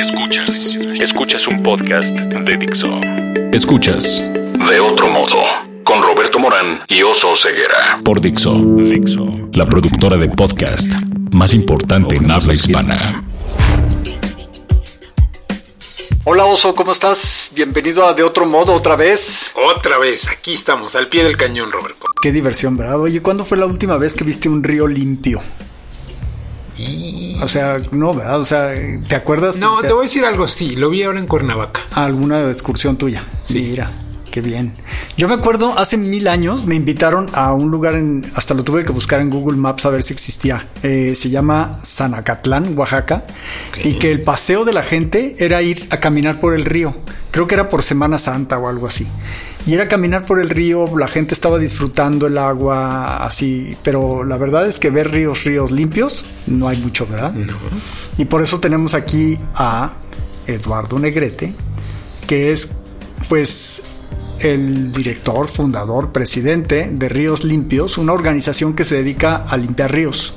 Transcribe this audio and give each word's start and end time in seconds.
Escuchas. 0.00 0.78
Escuchas 0.98 1.46
un 1.46 1.62
podcast 1.62 2.08
de 2.08 2.56
Dixo. 2.56 2.88
Escuchas. 3.52 4.22
De 4.70 4.80
otro 4.80 5.10
modo. 5.10 5.36
Con 5.84 6.02
Roberto 6.02 6.38
Morán 6.38 6.80
y 6.88 7.02
Oso 7.02 7.36
Ceguera. 7.36 8.00
Por 8.02 8.18
Dixo. 8.18 8.54
Dixo. 8.54 9.26
La 9.52 9.66
productora 9.66 10.16
de 10.16 10.30
podcast 10.30 10.90
más 11.32 11.52
importante 11.52 12.16
en 12.16 12.30
habla 12.30 12.54
hispana. 12.54 13.22
Hola 16.24 16.46
Oso, 16.46 16.74
¿cómo 16.74 16.92
estás? 16.92 17.50
Bienvenido 17.54 18.06
a 18.06 18.14
De 18.14 18.22
Otro 18.22 18.46
Modo 18.46 18.72
otra 18.72 18.96
vez. 18.96 19.52
Otra 19.76 19.98
vez, 19.98 20.28
aquí 20.28 20.54
estamos, 20.54 20.96
al 20.96 21.08
pie 21.08 21.24
del 21.24 21.36
cañón, 21.36 21.70
Roberto. 21.70 22.06
Qué 22.22 22.32
diversión, 22.32 22.74
¿verdad? 22.78 22.98
Oye, 22.98 23.20
¿cuándo 23.20 23.44
fue 23.44 23.58
la 23.58 23.66
última 23.66 23.98
vez 23.98 24.14
que 24.14 24.24
viste 24.24 24.48
un 24.48 24.64
río 24.64 24.86
limpio? 24.86 25.42
O 27.42 27.48
sea, 27.48 27.80
no, 27.90 28.14
¿verdad? 28.14 28.40
O 28.40 28.44
sea, 28.44 28.72
¿te 29.08 29.14
acuerdas? 29.14 29.56
No, 29.56 29.80
te 29.80 29.92
voy 29.92 30.00
a 30.00 30.02
decir 30.02 30.24
algo, 30.24 30.46
sí, 30.46 30.76
lo 30.76 30.90
vi 30.90 31.02
ahora 31.02 31.18
en 31.18 31.26
Cuernavaca. 31.26 31.80
¿Alguna 31.92 32.48
excursión 32.50 32.96
tuya? 32.96 33.24
Sí. 33.44 33.60
Mira, 33.70 33.90
qué 34.30 34.40
bien. 34.40 34.74
Yo 35.16 35.26
me 35.26 35.34
acuerdo, 35.34 35.76
hace 35.78 35.96
mil 35.96 36.28
años 36.28 36.66
me 36.66 36.74
invitaron 36.74 37.30
a 37.32 37.52
un 37.52 37.70
lugar, 37.70 37.94
en, 37.94 38.24
hasta 38.34 38.54
lo 38.54 38.62
tuve 38.62 38.84
que 38.84 38.92
buscar 38.92 39.20
en 39.20 39.30
Google 39.30 39.56
Maps 39.56 39.86
a 39.86 39.90
ver 39.90 40.02
si 40.02 40.12
existía. 40.12 40.66
Eh, 40.82 41.14
se 41.16 41.30
llama 41.30 41.78
Zanacatlán, 41.84 42.76
Oaxaca. 42.76 43.24
Y 43.82 43.94
que 43.94 44.12
el 44.12 44.22
paseo 44.22 44.64
de 44.64 44.72
la 44.72 44.82
gente 44.82 45.36
era 45.38 45.62
ir 45.62 45.86
a 45.90 45.98
caminar 45.98 46.40
por 46.40 46.54
el 46.54 46.64
río. 46.64 46.96
Creo 47.30 47.46
que 47.46 47.54
era 47.54 47.68
por 47.68 47.82
Semana 47.82 48.18
Santa 48.18 48.58
o 48.58 48.68
algo 48.68 48.86
así. 48.86 49.06
Y 49.66 49.74
era 49.74 49.88
caminar 49.88 50.24
por 50.24 50.40
el 50.40 50.48
río, 50.48 50.86
la 50.96 51.06
gente 51.06 51.34
estaba 51.34 51.58
disfrutando 51.58 52.26
el 52.26 52.38
agua 52.38 53.24
así, 53.24 53.76
pero 53.82 54.24
la 54.24 54.38
verdad 54.38 54.66
es 54.66 54.78
que 54.78 54.90
ver 54.90 55.10
ríos, 55.10 55.44
ríos 55.44 55.70
limpios, 55.70 56.24
no 56.46 56.68
hay 56.68 56.78
mucho, 56.78 57.06
¿verdad? 57.06 57.32
No. 57.32 57.54
Y 58.16 58.24
por 58.24 58.42
eso 58.42 58.58
tenemos 58.58 58.94
aquí 58.94 59.38
a 59.54 59.94
Eduardo 60.46 60.98
Negrete, 60.98 61.52
que 62.26 62.52
es 62.52 62.70
pues 63.28 63.82
el 64.40 64.92
director, 64.92 65.48
fundador, 65.48 66.12
presidente 66.12 66.88
de 66.90 67.08
Ríos 67.08 67.44
Limpios, 67.44 67.98
una 67.98 68.12
organización 68.12 68.74
que 68.74 68.84
se 68.84 68.96
dedica 68.96 69.36
a 69.36 69.56
limpiar 69.56 69.92
ríos. 69.92 70.34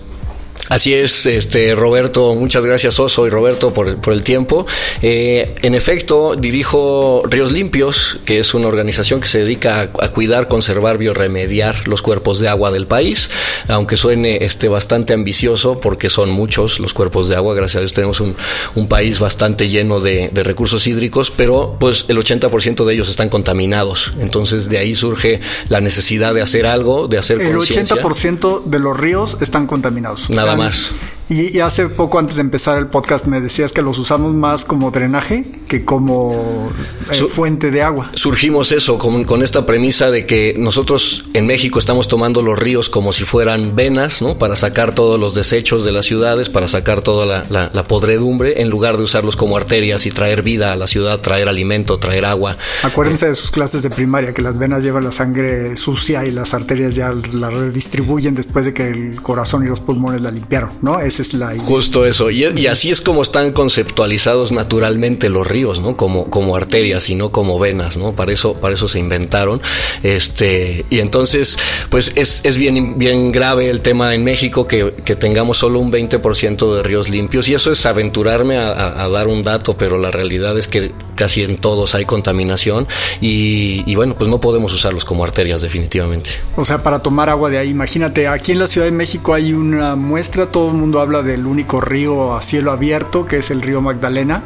Así 0.69 0.93
es, 0.93 1.25
este 1.25 1.75
Roberto, 1.75 2.35
muchas 2.35 2.65
gracias 2.65 2.99
Oso 2.99 3.27
y 3.27 3.29
Roberto 3.29 3.73
por, 3.73 3.97
por 3.97 4.13
el 4.13 4.23
tiempo. 4.23 4.65
Eh, 5.01 5.55
en 5.61 5.75
efecto, 5.75 6.35
dirijo 6.37 7.23
Ríos 7.25 7.51
Limpios, 7.51 8.19
que 8.25 8.39
es 8.39 8.53
una 8.53 8.67
organización 8.67 9.19
que 9.19 9.27
se 9.27 9.39
dedica 9.39 9.81
a, 9.81 10.05
a, 10.05 10.09
cuidar, 10.09 10.47
conservar, 10.47 10.97
bioremediar 10.97 11.87
los 11.87 12.01
cuerpos 12.01 12.39
de 12.39 12.47
agua 12.47 12.71
del 12.71 12.87
país, 12.87 13.29
aunque 13.67 13.97
suene 13.97 14.37
este, 14.41 14.69
bastante 14.69 15.13
ambicioso 15.13 15.79
porque 15.79 16.09
son 16.09 16.29
muchos 16.29 16.79
los 16.79 16.93
cuerpos 16.93 17.27
de 17.27 17.35
agua, 17.35 17.55
gracias 17.55 17.77
a 17.77 17.79
Dios 17.81 17.93
tenemos 17.93 18.21
un, 18.21 18.35
un 18.75 18.87
país 18.87 19.19
bastante 19.19 19.67
lleno 19.67 19.99
de, 19.99 20.29
de, 20.29 20.43
recursos 20.43 20.87
hídricos, 20.87 21.31
pero 21.31 21.75
pues 21.79 22.05
el 22.07 22.17
80% 22.17 22.85
de 22.85 22.93
ellos 22.93 23.09
están 23.09 23.29
contaminados, 23.29 24.13
entonces 24.19 24.69
de 24.69 24.77
ahí 24.77 24.95
surge 24.95 25.41
la 25.67 25.81
necesidad 25.81 26.33
de 26.33 26.41
hacer 26.41 26.65
algo, 26.65 27.07
de 27.07 27.17
hacer 27.17 27.41
El 27.41 27.53
conciencia. 27.53 27.97
80% 27.97 28.63
de 28.63 28.79
los 28.79 28.97
ríos 28.97 29.37
están 29.41 29.67
contaminados. 29.67 30.29
Nada 30.29 30.52
sea, 30.53 30.65
más. 30.65 31.12
Y, 31.29 31.57
y, 31.57 31.61
hace 31.61 31.87
poco 31.87 32.19
antes 32.19 32.35
de 32.35 32.41
empezar 32.41 32.77
el 32.77 32.87
podcast 32.87 33.27
me 33.27 33.39
decías 33.39 33.71
que 33.71 33.81
los 33.81 33.97
usamos 33.97 34.33
más 34.33 34.65
como 34.65 34.91
drenaje 34.91 35.45
que 35.67 35.85
como 35.85 36.69
eh, 37.09 37.15
Su 37.15 37.29
fuente 37.29 37.71
de 37.71 37.81
agua. 37.81 38.11
Surgimos 38.13 38.71
eso 38.71 38.97
con, 38.97 39.23
con, 39.23 39.41
esta 39.41 39.65
premisa 39.65 40.11
de 40.11 40.25
que 40.25 40.55
nosotros 40.57 41.25
en 41.33 41.47
México 41.47 41.79
estamos 41.79 42.07
tomando 42.07 42.41
los 42.41 42.59
ríos 42.59 42.89
como 42.89 43.13
si 43.13 43.23
fueran 43.23 43.75
venas, 43.75 44.21
¿no? 44.21 44.37
Para 44.37 44.55
sacar 44.55 44.93
todos 44.93 45.19
los 45.19 45.33
desechos 45.33 45.85
de 45.85 45.91
las 45.91 46.05
ciudades, 46.05 46.49
para 46.49 46.67
sacar 46.67 47.01
toda 47.01 47.25
la, 47.25 47.45
la, 47.49 47.71
la 47.73 47.87
podredumbre, 47.87 48.61
en 48.61 48.69
lugar 48.69 48.97
de 48.97 49.03
usarlos 49.03 49.35
como 49.35 49.57
arterias 49.57 50.05
y 50.05 50.11
traer 50.11 50.43
vida 50.43 50.73
a 50.73 50.75
la 50.75 50.87
ciudad, 50.87 51.21
traer 51.21 51.47
alimento, 51.47 51.97
traer 51.99 52.25
agua. 52.25 52.57
Acuérdense 52.83 53.27
de 53.27 53.35
sus 53.35 53.49
clases 53.49 53.81
de 53.81 53.89
primaria, 53.89 54.33
que 54.33 54.41
las 54.41 54.57
venas 54.57 54.83
llevan 54.83 55.05
la 55.05 55.11
sangre 55.11 55.75
sucia 55.75 56.25
y 56.25 56.31
las 56.31 56.53
arterias 56.53 56.95
ya 56.95 57.13
la 57.31 57.49
redistribuyen 57.49 58.35
después 58.35 58.65
de 58.65 58.73
que 58.73 58.89
el 58.89 59.21
corazón 59.21 59.63
y 59.65 59.69
los 59.69 59.79
pulmones 59.79 60.21
la 60.21 60.31
limpiaron, 60.31 60.71
¿no? 60.81 60.99
Es 61.21 61.33
idea. 61.33 61.53
Justo 61.57 62.05
eso. 62.05 62.29
Y, 62.29 62.45
y, 62.45 62.67
así 62.67 62.91
es 62.91 63.01
como 63.01 63.21
están 63.21 63.51
conceptualizados 63.51 64.51
naturalmente 64.51 65.29
los 65.29 65.45
ríos, 65.45 65.79
¿no? 65.79 65.97
Como, 65.97 66.29
como 66.29 66.55
arterias 66.55 67.09
y 67.09 67.15
no 67.15 67.31
como 67.31 67.59
venas, 67.59 67.97
¿no? 67.97 68.13
Para 68.13 68.31
eso, 68.31 68.55
para 68.55 68.73
eso 68.73 68.87
se 68.87 68.99
inventaron. 68.99 69.61
Este, 70.03 70.85
y 70.89 70.99
entonces, 70.99 71.57
pues 71.89 72.13
es, 72.15 72.41
es 72.43 72.57
bien, 72.57 72.97
bien 72.97 73.31
grave 73.31 73.69
el 73.69 73.81
tema 73.81 74.13
en 74.15 74.23
México 74.23 74.67
que, 74.67 74.93
que 75.05 75.15
tengamos 75.15 75.57
solo 75.57 75.79
un 75.79 75.91
20% 75.91 76.75
de 76.75 76.83
ríos 76.83 77.09
limpios. 77.09 77.47
Y 77.47 77.53
eso 77.53 77.71
es 77.71 77.85
aventurarme 77.85 78.57
a, 78.57 78.69
a, 78.71 79.03
a, 79.03 79.09
dar 79.09 79.27
un 79.27 79.43
dato, 79.43 79.75
pero 79.77 79.97
la 79.97 80.11
realidad 80.11 80.57
es 80.57 80.67
que 80.67 80.91
casi 81.15 81.43
en 81.43 81.57
todos 81.57 81.95
hay 81.95 82.05
contaminación. 82.05 82.87
Y, 83.21 83.83
y 83.85 83.95
bueno, 83.95 84.15
pues 84.15 84.29
no 84.29 84.39
podemos 84.39 84.73
usarlos 84.73 85.05
como 85.05 85.23
arterias, 85.23 85.61
definitivamente. 85.61 86.31
O 86.55 86.65
sea, 86.65 86.81
para 86.83 86.99
tomar 86.99 87.29
agua 87.29 87.49
de 87.49 87.57
ahí, 87.57 87.69
imagínate, 87.69 88.27
aquí 88.27 88.53
en 88.53 88.59
la 88.59 88.67
Ciudad 88.67 88.85
de 88.85 88.91
México 88.91 89.33
hay 89.33 89.53
una 89.53 89.95
muestra, 89.95 90.47
todo 90.47 90.69
el 90.69 90.75
mundo 90.75 90.99
habla 91.03 91.21
del 91.21 91.45
único 91.45 91.79
río 91.79 92.35
a 92.35 92.41
cielo 92.41 92.71
abierto, 92.71 93.25
que 93.25 93.37
es 93.37 93.51
el 93.51 93.61
río 93.61 93.81
Magdalena, 93.81 94.43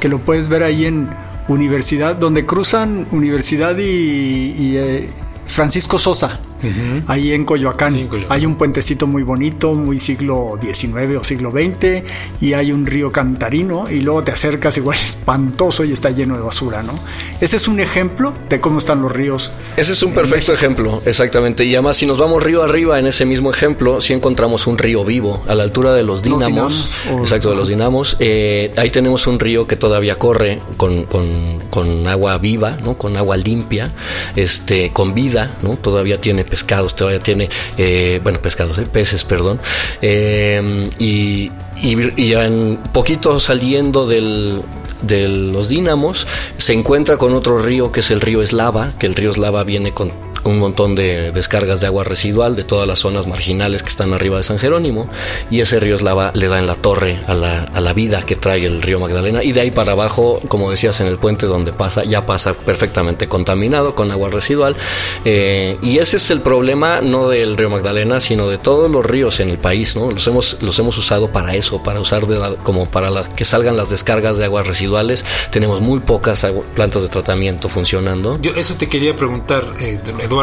que 0.00 0.08
lo 0.08 0.18
puedes 0.18 0.48
ver 0.48 0.64
ahí 0.64 0.86
en 0.86 1.08
Universidad, 1.46 2.16
donde 2.16 2.44
cruzan 2.44 3.06
Universidad 3.12 3.76
y, 3.78 4.76
eh, 4.76 5.10
Francisco 5.46 5.98
Sosa. 5.98 6.40
Uh 6.62 6.66
-huh. 6.66 7.04
Ahí 7.06 7.32
en 7.32 7.44
Coyoacán. 7.44 7.92
Sí, 7.92 8.00
en 8.00 8.08
Coyoacán. 8.08 8.36
Hay 8.36 8.46
un 8.46 8.56
puentecito 8.56 9.06
muy 9.06 9.22
bonito, 9.22 9.74
muy 9.74 9.98
siglo 9.98 10.58
XIX 10.60 11.16
o 11.20 11.24
siglo 11.24 11.50
XX, 11.50 12.02
y 12.40 12.52
hay 12.54 12.72
un 12.72 12.86
río 12.86 13.10
cantarino, 13.10 13.90
y 13.90 14.00
luego 14.00 14.24
te 14.24 14.32
acercas 14.32 14.76
igual 14.76 14.96
espantoso 15.04 15.84
y 15.84 15.92
está 15.92 16.10
lleno 16.10 16.36
de 16.36 16.42
basura, 16.42 16.82
¿no? 16.82 16.98
Ese 17.40 17.56
es 17.56 17.68
un 17.68 17.80
ejemplo 17.80 18.32
de 18.48 18.60
cómo 18.60 18.78
están 18.78 19.02
los 19.02 19.12
ríos. 19.12 19.52
Ese 19.76 19.92
es 19.92 20.02
un 20.02 20.12
perfecto 20.12 20.52
México. 20.52 20.52
ejemplo, 20.52 21.02
exactamente. 21.04 21.64
Y 21.64 21.74
además, 21.74 21.96
si 21.96 22.06
nos 22.06 22.18
vamos 22.18 22.42
río 22.42 22.62
arriba 22.62 22.98
en 22.98 23.06
ese 23.06 23.24
mismo 23.24 23.50
ejemplo, 23.50 24.00
si 24.00 24.08
sí 24.08 24.12
encontramos 24.14 24.66
un 24.66 24.78
río 24.78 25.04
vivo 25.04 25.42
a 25.46 25.54
la 25.54 25.62
altura 25.62 25.92
de. 25.94 26.02
Los 26.02 26.22
dinamos 26.22 26.98
exacto, 27.20 27.50
de 27.50 27.56
los 27.56 27.68
dinamos. 27.68 28.16
Eh, 28.18 28.72
ahí 28.76 28.90
tenemos 28.90 29.26
un 29.26 29.38
río 29.38 29.66
que 29.66 29.76
todavía 29.76 30.16
corre 30.16 30.58
con, 30.76 31.04
con, 31.04 31.58
con 31.70 32.08
agua 32.08 32.38
viva, 32.38 32.78
¿no? 32.82 32.96
Con 32.96 33.16
agua 33.16 33.36
limpia, 33.36 33.92
este, 34.36 34.90
con 34.90 35.14
vida, 35.14 35.56
¿no? 35.62 35.76
Todavía 35.76 36.20
tiene 36.20 36.44
pescados, 36.48 36.94
todavía 36.94 37.20
tiene, 37.20 37.48
eh, 37.76 38.20
bueno, 38.22 38.40
pescados, 38.40 38.78
eh, 38.78 38.86
peces, 38.90 39.24
perdón, 39.24 39.60
eh, 40.02 40.90
y, 40.98 41.50
y, 41.76 42.32
en 42.32 42.78
poquito 42.92 43.38
saliendo 43.38 44.06
del, 44.06 44.62
de 45.02 45.28
los 45.28 45.68
dínamos 45.68 46.26
se 46.56 46.72
encuentra 46.72 47.16
con 47.16 47.34
otro 47.34 47.58
río 47.58 47.92
que 47.92 48.00
es 48.00 48.10
el 48.10 48.20
río 48.20 48.42
Eslava, 48.42 48.92
que 48.98 49.06
el 49.06 49.14
río 49.14 49.30
Eslava 49.30 49.62
viene 49.64 49.92
con 49.92 50.10
un 50.44 50.58
montón 50.58 50.94
de 50.94 51.32
descargas 51.32 51.80
de 51.80 51.86
agua 51.86 52.04
residual 52.04 52.56
de 52.56 52.64
todas 52.64 52.86
las 52.86 53.00
zonas 53.00 53.26
marginales 53.26 53.82
que 53.82 53.88
están 53.88 54.12
arriba 54.12 54.36
de 54.36 54.42
San 54.42 54.58
Jerónimo 54.58 55.08
y 55.50 55.60
ese 55.60 55.80
río 55.80 55.94
Eslava 55.94 56.30
le 56.34 56.48
da 56.48 56.58
en 56.58 56.66
la 56.66 56.74
torre 56.74 57.18
a 57.26 57.34
la, 57.34 57.64
a 57.64 57.80
la 57.80 57.92
vida 57.92 58.22
que 58.22 58.36
trae 58.36 58.64
el 58.64 58.82
río 58.82 59.00
Magdalena 59.00 59.42
y 59.42 59.52
de 59.52 59.60
ahí 59.60 59.70
para 59.70 59.92
abajo, 59.92 60.40
como 60.48 60.70
decías 60.70 61.00
en 61.00 61.06
el 61.06 61.18
puente 61.18 61.46
donde 61.46 61.72
pasa, 61.72 62.04
ya 62.04 62.26
pasa 62.26 62.54
perfectamente 62.54 63.28
contaminado 63.28 63.94
con 63.94 64.10
agua 64.10 64.30
residual 64.30 64.76
eh, 65.24 65.76
y 65.82 65.98
ese 65.98 66.16
es 66.16 66.30
el 66.30 66.40
problema 66.40 67.00
no 67.00 67.28
del 67.28 67.56
río 67.56 67.70
Magdalena 67.70 68.20
sino 68.20 68.48
de 68.48 68.58
todos 68.58 68.90
los 68.90 69.04
ríos 69.04 69.40
en 69.40 69.50
el 69.50 69.58
país, 69.58 69.96
¿no? 69.96 70.10
Los 70.10 70.26
hemos, 70.26 70.56
los 70.62 70.78
hemos 70.78 70.96
usado 70.98 71.30
para 71.32 71.54
eso, 71.54 71.82
para 71.82 72.00
usar 72.00 72.26
de 72.26 72.38
la, 72.38 72.54
como 72.56 72.86
para 72.86 73.10
la, 73.10 73.22
que 73.24 73.44
salgan 73.44 73.76
las 73.76 73.90
descargas 73.90 74.38
de 74.38 74.44
aguas 74.44 74.66
residuales, 74.66 75.24
tenemos 75.50 75.80
muy 75.80 76.00
pocas 76.00 76.46
plantas 76.74 77.02
de 77.02 77.08
tratamiento 77.08 77.68
funcionando. 77.68 78.38
Yo 78.40 78.52
eso 78.52 78.74
te 78.74 78.88
quería 78.88 79.16
preguntar, 79.16 79.64
eh, 79.80 80.00
Eduardo, 80.20 80.37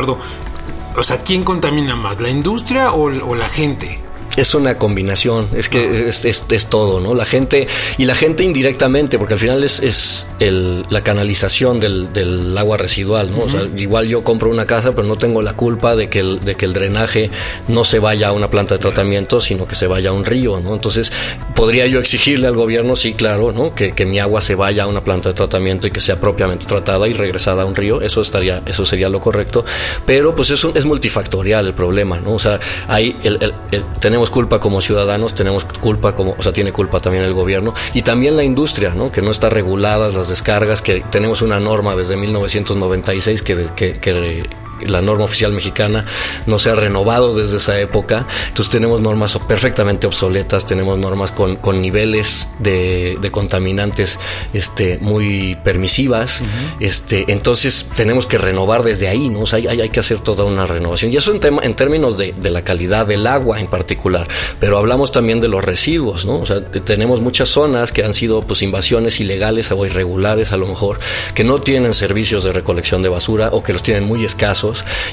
o 0.97 1.03
sea, 1.03 1.23
¿quién 1.23 1.44
contamina 1.44 1.95
más, 1.95 2.22
la 2.22 2.29
industria 2.29 2.91
o, 2.91 3.06
o 3.06 3.35
la 3.35 3.47
gente? 3.47 4.04
Es 4.35 4.53
una 4.53 4.78
combinación, 4.78 5.47
es 5.56 5.69
que 5.69 6.09
es, 6.09 6.25
es, 6.25 6.46
es, 6.50 6.68
todo, 6.68 7.00
¿no? 7.00 7.13
La 7.13 7.25
gente, 7.25 7.68
y 7.97 8.06
la 8.06 8.16
gente 8.16 8.44
indirectamente, 8.44 9.18
porque 9.18 9.34
al 9.34 9.40
final 9.40 9.64
es, 9.64 9.79
es 9.79 10.28
el, 10.40 10.85
la 10.90 11.02
canalización 11.02 11.79
del, 11.79 12.11
del, 12.11 12.58
agua 12.58 12.78
residual, 12.78 13.32
¿no? 13.32 13.37
Uh 13.37 13.41
-huh. 13.41 13.46
O 13.46 13.49
sea, 13.49 13.61
igual 13.78 14.08
yo 14.08 14.23
compro 14.23 14.49
una 14.49 14.66
casa, 14.66 14.91
pero 14.91 15.08
no 15.08 15.16
tengo 15.16 15.41
la 15.41 15.53
culpa 15.53 15.96
de 15.96 16.09
que, 16.09 16.20
el, 16.20 16.40
de 16.40 16.55
que 16.55 16.66
el 16.66 16.73
drenaje 16.73 17.29
no 17.67 17.84
se 17.84 17.99
vaya 17.99 18.29
a 18.29 18.32
una 18.32 18.49
planta 18.49 18.76
de 18.76 18.79
tratamiento, 18.79 19.41
sino 19.41 19.66
que 19.66 19.76
se 19.76 19.87
vaya 19.87 20.09
a 20.09 20.14
un 20.14 20.26
río, 20.26 20.59
¿no? 20.59 20.73
Entonces, 20.73 21.11
podría 21.55 21.88
yo 21.88 21.99
exigirle 21.99 22.47
al 22.47 22.55
gobierno, 22.55 22.96
sí, 22.96 23.14
claro, 23.14 23.52
¿no? 23.52 23.73
Que, 23.73 23.93
que 23.93 24.05
mi 24.05 24.20
agua 24.20 24.41
se 24.41 24.55
vaya 24.55 24.84
a 24.84 24.88
una 24.88 25.03
planta 25.03 25.29
de 25.29 25.35
tratamiento 25.35 25.88
y 25.88 25.91
que 25.91 26.02
sea 26.02 26.20
propiamente 26.20 26.66
tratada 26.66 27.08
y 27.08 27.14
regresada 27.14 27.64
a 27.64 27.66
un 27.66 27.76
río, 27.76 28.02
eso 28.02 28.22
estaría, 28.22 28.61
eso 28.66 28.85
sería 28.85 29.09
lo 29.09 29.20
correcto, 29.20 29.66
pero 30.05 30.35
pues 30.35 30.49
eso 30.49 30.72
es 30.76 30.85
multifactorial 30.85 31.67
el 31.67 31.73
problema, 31.73 32.20
¿no? 32.20 32.34
O 32.34 32.40
sea, 32.40 32.59
hay 32.88 33.16
el, 33.23 33.53
el, 33.72 33.84
tenemos 33.99 34.24
culpa 34.29 34.59
como 34.59 34.81
ciudadanos, 34.81 35.33
tenemos 35.33 35.66
culpa 35.66 36.13
como, 36.13 36.35
o 36.37 36.41
sea, 36.41 36.53
tiene 36.53 36.72
culpa 36.72 36.99
también 36.99 37.23
el 37.23 37.33
gobierno 37.33 37.73
y 37.93 38.01
también 38.01 38.35
la 38.35 38.43
industria, 38.43 38.93
¿no? 38.95 39.11
Que 39.11 39.22
no 39.22 39.31
está 39.31 39.49
reguladas 39.49 40.13
las 40.16 40.29
descargas, 40.29 40.81
que 40.81 41.01
tenemos 41.09 41.41
una 41.41 41.59
norma 41.59 41.95
desde 41.95 42.16
1996 42.17 43.43
que, 43.43 43.67
que, 43.75 43.99
que 43.99 44.49
la 44.81 45.01
norma 45.01 45.25
oficial 45.25 45.51
mexicana 45.51 46.05
no 46.45 46.59
se 46.59 46.69
ha 46.69 46.75
renovado 46.75 47.35
desde 47.35 47.57
esa 47.57 47.79
época. 47.79 48.27
Entonces 48.47 48.72
tenemos 48.72 49.01
normas 49.01 49.37
perfectamente 49.47 50.07
obsoletas, 50.07 50.66
tenemos 50.66 50.97
normas 50.97 51.31
con, 51.31 51.55
con 51.57 51.81
niveles 51.81 52.49
de, 52.59 53.17
de, 53.22 53.31
contaminantes 53.31 54.19
este, 54.53 54.97
muy 54.99 55.55
permisivas. 55.63 56.43
este, 56.79 57.25
entonces 57.27 57.87
tenemos 57.95 58.25
que 58.25 58.37
renovar 58.37 58.83
desde 58.83 59.07
ahí, 59.07 59.29
¿no? 59.29 59.43
hay, 59.51 59.67
hay, 59.67 59.89
que 59.89 59.99
hacer 59.99 60.19
toda 60.19 60.43
una 60.43 60.66
renovación. 60.66 61.11
Y 61.11 61.17
eso 61.17 61.31
en, 61.31 61.39
tema, 61.39 61.61
en 61.63 61.75
términos 61.75 62.17
de, 62.17 62.33
de, 62.33 62.51
la 62.51 62.63
calidad 62.63 63.05
del 63.05 63.28
agua 63.28 63.59
en 63.59 63.67
particular. 63.67 64.28
Pero 64.59 64.78
hablamos 64.78 65.11
también 65.11 65.41
de 65.41 65.47
los 65.47 65.63
residuos, 65.63 66.25
¿no? 66.25 66.39
O 66.39 66.45
sea, 66.45 66.63
tenemos 66.66 67.21
muchas 67.21 67.49
zonas 67.49 67.91
que 67.91 68.03
han 68.03 68.13
sido 68.13 68.41
pues 68.41 68.61
invasiones 68.61 69.19
ilegales 69.19 69.71
o 69.71 69.85
irregulares 69.85 70.51
a 70.51 70.57
lo 70.57 70.67
mejor, 70.67 70.99
que 71.33 71.43
no 71.43 71.61
tienen 71.61 71.93
servicios 71.93 72.43
de 72.43 72.51
recolección 72.51 73.01
de 73.01 73.09
basura 73.09 73.49
o 73.51 73.63
que 73.63 73.73
los 73.73 73.83
tienen 73.83 74.03
muy 74.05 74.23
escasos 74.25 74.65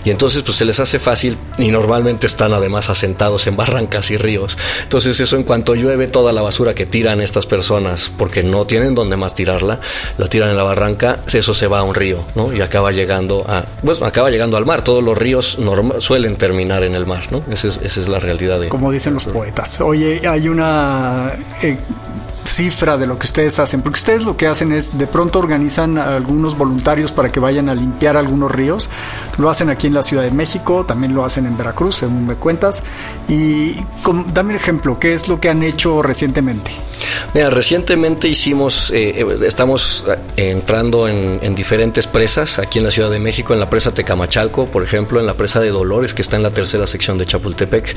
y 0.05 0.11
entonces 0.11 0.43
pues 0.43 0.57
se 0.57 0.65
les 0.65 0.81
hace 0.81 0.99
fácil 0.99 1.37
y 1.59 1.69
normalmente 1.69 2.27
están 2.27 2.53
además 2.53 2.91
asentados 2.91 3.47
en 3.47 3.57
barrancas 3.57 4.11
y 4.11 4.17
ríos. 4.17 4.57
Entonces 4.83 5.19
eso 5.21 5.37
en 5.37 5.45
cuanto 5.45 5.75
llueve 5.75 6.09
toda 6.09 6.33
la 6.33 6.43
basura 6.43 6.75
que 6.75 6.87
tiran 6.87 7.21
estas 7.21 7.47
personas 7.47 8.11
porque 8.17 8.43
no 8.43 8.67
tienen 8.67 8.95
donde 8.95 9.17
más 9.17 9.35
tirarla, 9.35 9.81
la 10.19 10.29
tiran 10.29 10.51
en 10.51 10.57
la 10.57 10.65
barranca, 10.65 11.21
eso 11.33 11.55
se 11.55 11.67
va 11.67 11.81
a 11.81 11.83
un 11.83 11.95
río, 11.95 12.25
¿no? 12.35 12.53
Y 12.53 12.61
acaba 12.61 12.93
llegando 12.93 13.45
a 13.49 13.65
pues 13.85 14.03
acaba 14.03 14.31
llegando 14.31 14.57
al 14.57 14.67
mar. 14.67 14.83
Todos 14.83 15.03
los 15.03 15.17
ríos 15.17 15.59
suelen 15.99 16.37
terminar 16.37 16.85
en 16.85 16.95
el 16.95 17.07
mar, 17.07 17.25
¿no? 17.31 17.43
Esa 17.51 17.69
es, 17.69 17.81
esa 17.83 18.01
es 18.01 18.09
la 18.09 18.21
realidad 18.21 18.61
de 18.61 18.69
Como 18.69 18.91
dicen 18.91 19.15
los 19.15 19.25
poetas. 19.25 19.81
Oye, 19.81 20.21
hay 20.27 20.49
una 20.49 21.33
eh, 21.63 21.77
cifra 22.45 22.97
de 22.97 23.07
lo 23.07 23.19
que 23.19 23.27
ustedes 23.27 23.59
hacen? 23.59 23.83
Porque 23.83 23.99
ustedes 23.99 24.25
lo 24.25 24.37
que 24.37 24.47
hacen 24.47 24.73
es 24.73 24.99
de 24.99 25.07
pronto 25.07 25.39
organizan 25.39 25.99
a 25.99 26.17
algunos 26.17 26.57
voluntarios 26.57 27.13
para 27.13 27.31
que 27.31 27.41
vayan 27.41 27.69
a 27.69 27.75
limpiar 27.75 28.17
algunos 28.17 28.51
ríos. 28.51 28.91
Lo 29.39 29.51
hacen 29.51 29.71
aquí 29.71 29.87
en 29.87 29.95
la 29.95 30.03
Ciudad 30.03 30.23
de 30.23 30.31
México, 30.31 30.85
también 30.87 31.15
lo 31.15 31.25
hacen 31.25 31.47
en 31.47 31.57
Veracruz, 31.57 31.97
según 31.97 32.27
me 32.27 32.35
cuentas. 32.35 32.83
Y 33.29 33.75
dame 34.33 34.51
un 34.51 34.57
ejemplo, 34.57 34.99
¿qué 34.99 35.15
es 35.15 35.29
lo 35.29 35.41
que 35.41 35.49
han 35.49 35.63
hecho 35.63 36.03
recientemente? 36.03 36.71
Mira, 37.35 37.51
recientemente 37.51 38.29
hicimos, 38.29 38.91
eh, 38.91 39.21
eh, 39.21 39.39
estamos 39.47 40.05
eh, 40.37 40.51
entrando 40.51 41.09
en, 41.09 41.55
diferentes 41.55 42.07
presas 42.07 42.59
aquí 42.59 42.79
en 42.79 42.85
la 42.87 42.91
Ciudad 42.91 43.11
de 43.11 43.19
México, 43.19 43.53
en 43.53 43.61
la 43.61 43.69
presa 43.69 43.93
Tecamachalco, 43.93 44.67
por 44.67 44.83
ejemplo, 44.83 45.21
en 45.21 45.27
la 45.27 45.35
presa 45.35 45.61
de 45.61 45.69
Dolores, 45.69 46.15
que 46.15 46.23
está 46.23 46.37
en 46.37 46.43
la 46.43 46.51
tercera 46.51 46.87
sección 46.87 47.19
de 47.19 47.27
Chapultepec. 47.27 47.95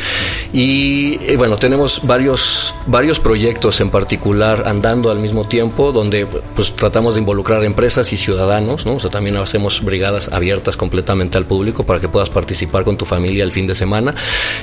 Y 0.52 1.36
bueno, 1.36 1.58
tenemos 1.58 2.02
varios, 2.04 2.76
varios 2.86 3.20
proyectos 3.20 3.80
en 3.80 3.90
particular 3.90 4.35
andando 4.44 5.12
al 5.12 5.20
mismo 5.20 5.48
tiempo, 5.48 5.92
donde 5.92 6.26
pues 6.56 6.76
tratamos 6.76 7.16
de 7.16 7.22
involucrar 7.22 7.64
empresas 7.64 8.12
y 8.14 8.18
ciudadanos, 8.18 8.86
¿no? 8.86 8.96
O 8.96 9.10
también 9.10 9.38
hacemos 9.38 9.84
brigadas 9.84 10.30
abiertas 10.32 10.78
completamente 10.78 11.38
al 11.38 11.46
público 11.46 11.86
para 11.86 12.00
que 12.00 12.08
puedas 12.08 12.30
participar 12.30 12.84
con 12.84 12.98
tu 12.98 13.06
familia 13.06 13.44
el 13.44 13.54
fin 13.54 13.68
de 13.68 13.76
semana. 13.76 14.16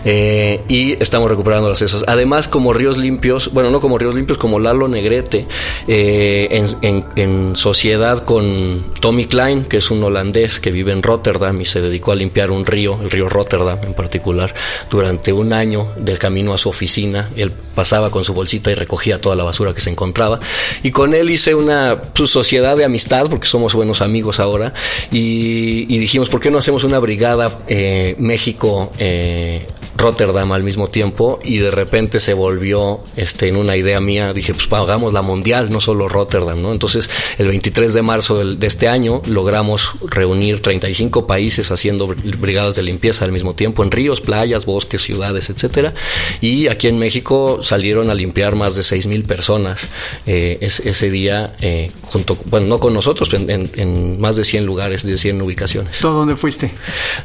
y 0.04 0.96
estamos 1.00 1.30
recuperando 1.30 1.68
las 1.68 1.82
esas. 1.82 2.04
Además, 2.06 2.48
como 2.48 2.72
ríos 2.72 2.98
limpios, 2.98 3.52
bueno, 3.52 3.70
no 3.70 3.80
como 3.80 3.98
ríos 3.98 4.14
limpios, 4.14 4.38
como 4.38 4.58
Lalo 4.58 4.88
Negrete, 4.88 5.46
eh, 5.86 6.66
en, 6.82 7.56
sociedad 7.56 8.24
con 8.24 8.92
Tommy 9.00 9.26
Klein, 9.26 9.64
que 9.64 9.76
es 9.78 9.90
un 9.90 10.02
holandés 10.02 10.60
que 10.60 10.70
vive 10.70 10.92
en 10.92 11.02
Rotterdam 11.02 11.60
y 11.60 11.64
se 11.64 11.80
dedicó 11.80 12.12
a 12.12 12.14
limpiar 12.14 12.50
un 12.50 12.64
río, 12.64 12.98
el 13.02 13.10
río 13.10 13.28
Rotterdam 13.28 13.78
en 13.82 13.94
particular, 13.94 14.54
durante 14.90 15.32
un 15.32 15.52
año 15.52 15.88
del 15.96 16.18
camino 16.18 16.54
a 16.54 16.58
su 16.58 16.68
oficina. 16.68 17.30
Él 17.36 17.52
pasaba 17.74 18.10
con 18.10 18.24
su 18.24 18.34
bolsita 18.34 18.70
y 18.70 18.74
recogía 18.74 19.20
toda 19.20 19.36
la 19.36 19.44
basura 19.44 19.61
que 19.74 19.80
se 19.80 19.90
encontraba. 19.90 20.40
Y 20.82 20.90
con 20.90 21.14
él 21.14 21.30
hice 21.30 21.54
una 21.54 22.02
pues, 22.14 22.30
sociedad 22.30 22.76
de 22.76 22.84
amistad, 22.84 23.28
porque 23.28 23.46
somos 23.46 23.74
buenos 23.74 24.02
amigos 24.02 24.40
ahora, 24.40 24.72
y, 25.10 25.98
dijimos, 25.98 26.28
¿por 26.28 26.40
qué 26.40 26.50
no 26.50 26.58
hacemos 26.58 26.84
una 26.84 26.98
brigada 26.98 27.60
eh, 27.68 28.16
México? 28.18 28.92
Eh, 28.98 29.66
Rotterdam 29.96 30.52
al 30.52 30.62
mismo 30.62 30.88
tiempo 30.88 31.38
y 31.44 31.58
de 31.58 31.70
repente 31.70 32.18
se 32.20 32.34
volvió 32.34 33.00
este, 33.16 33.48
en 33.48 33.56
una 33.56 33.76
idea 33.76 34.00
mía, 34.00 34.32
dije, 34.32 34.54
pues 34.54 34.68
hagamos 34.72 35.12
la 35.12 35.22
mundial, 35.22 35.70
no 35.70 35.80
solo 35.80 36.08
Rotterdam, 36.08 36.60
¿no? 36.60 36.72
Entonces, 36.72 37.10
el 37.38 37.48
23 37.48 37.92
de 37.92 38.02
marzo 38.02 38.44
de 38.44 38.66
este 38.66 38.88
año 38.88 39.22
logramos 39.26 39.92
reunir 40.08 40.60
35 40.60 41.26
países 41.26 41.70
haciendo 41.70 42.08
brigadas 42.38 42.76
de 42.76 42.82
limpieza 42.82 43.24
al 43.24 43.32
mismo 43.32 43.54
tiempo 43.54 43.82
en 43.82 43.90
ríos, 43.90 44.20
playas, 44.20 44.64
bosques, 44.64 45.02
ciudades, 45.02 45.50
etcétera. 45.50 45.94
Y 46.40 46.68
aquí 46.68 46.88
en 46.88 46.98
México 46.98 47.58
salieron 47.62 48.10
a 48.10 48.14
limpiar 48.14 48.56
más 48.56 48.74
de 48.74 48.82
6 48.82 49.06
mil 49.06 49.24
personas 49.24 49.88
eh, 50.26 50.58
ese 50.60 51.10
día, 51.10 51.54
eh, 51.60 51.90
junto, 52.02 52.36
bueno, 52.46 52.66
no 52.66 52.80
con 52.80 52.94
nosotros, 52.94 53.32
en, 53.34 53.50
en, 53.50 54.20
más 54.20 54.36
de 54.36 54.44
100 54.44 54.64
lugares, 54.64 55.02
de 55.02 55.16
100 55.18 55.42
ubicaciones. 55.42 55.98
¿Tú 55.98 56.08
dónde 56.08 56.36
fuiste? 56.36 56.72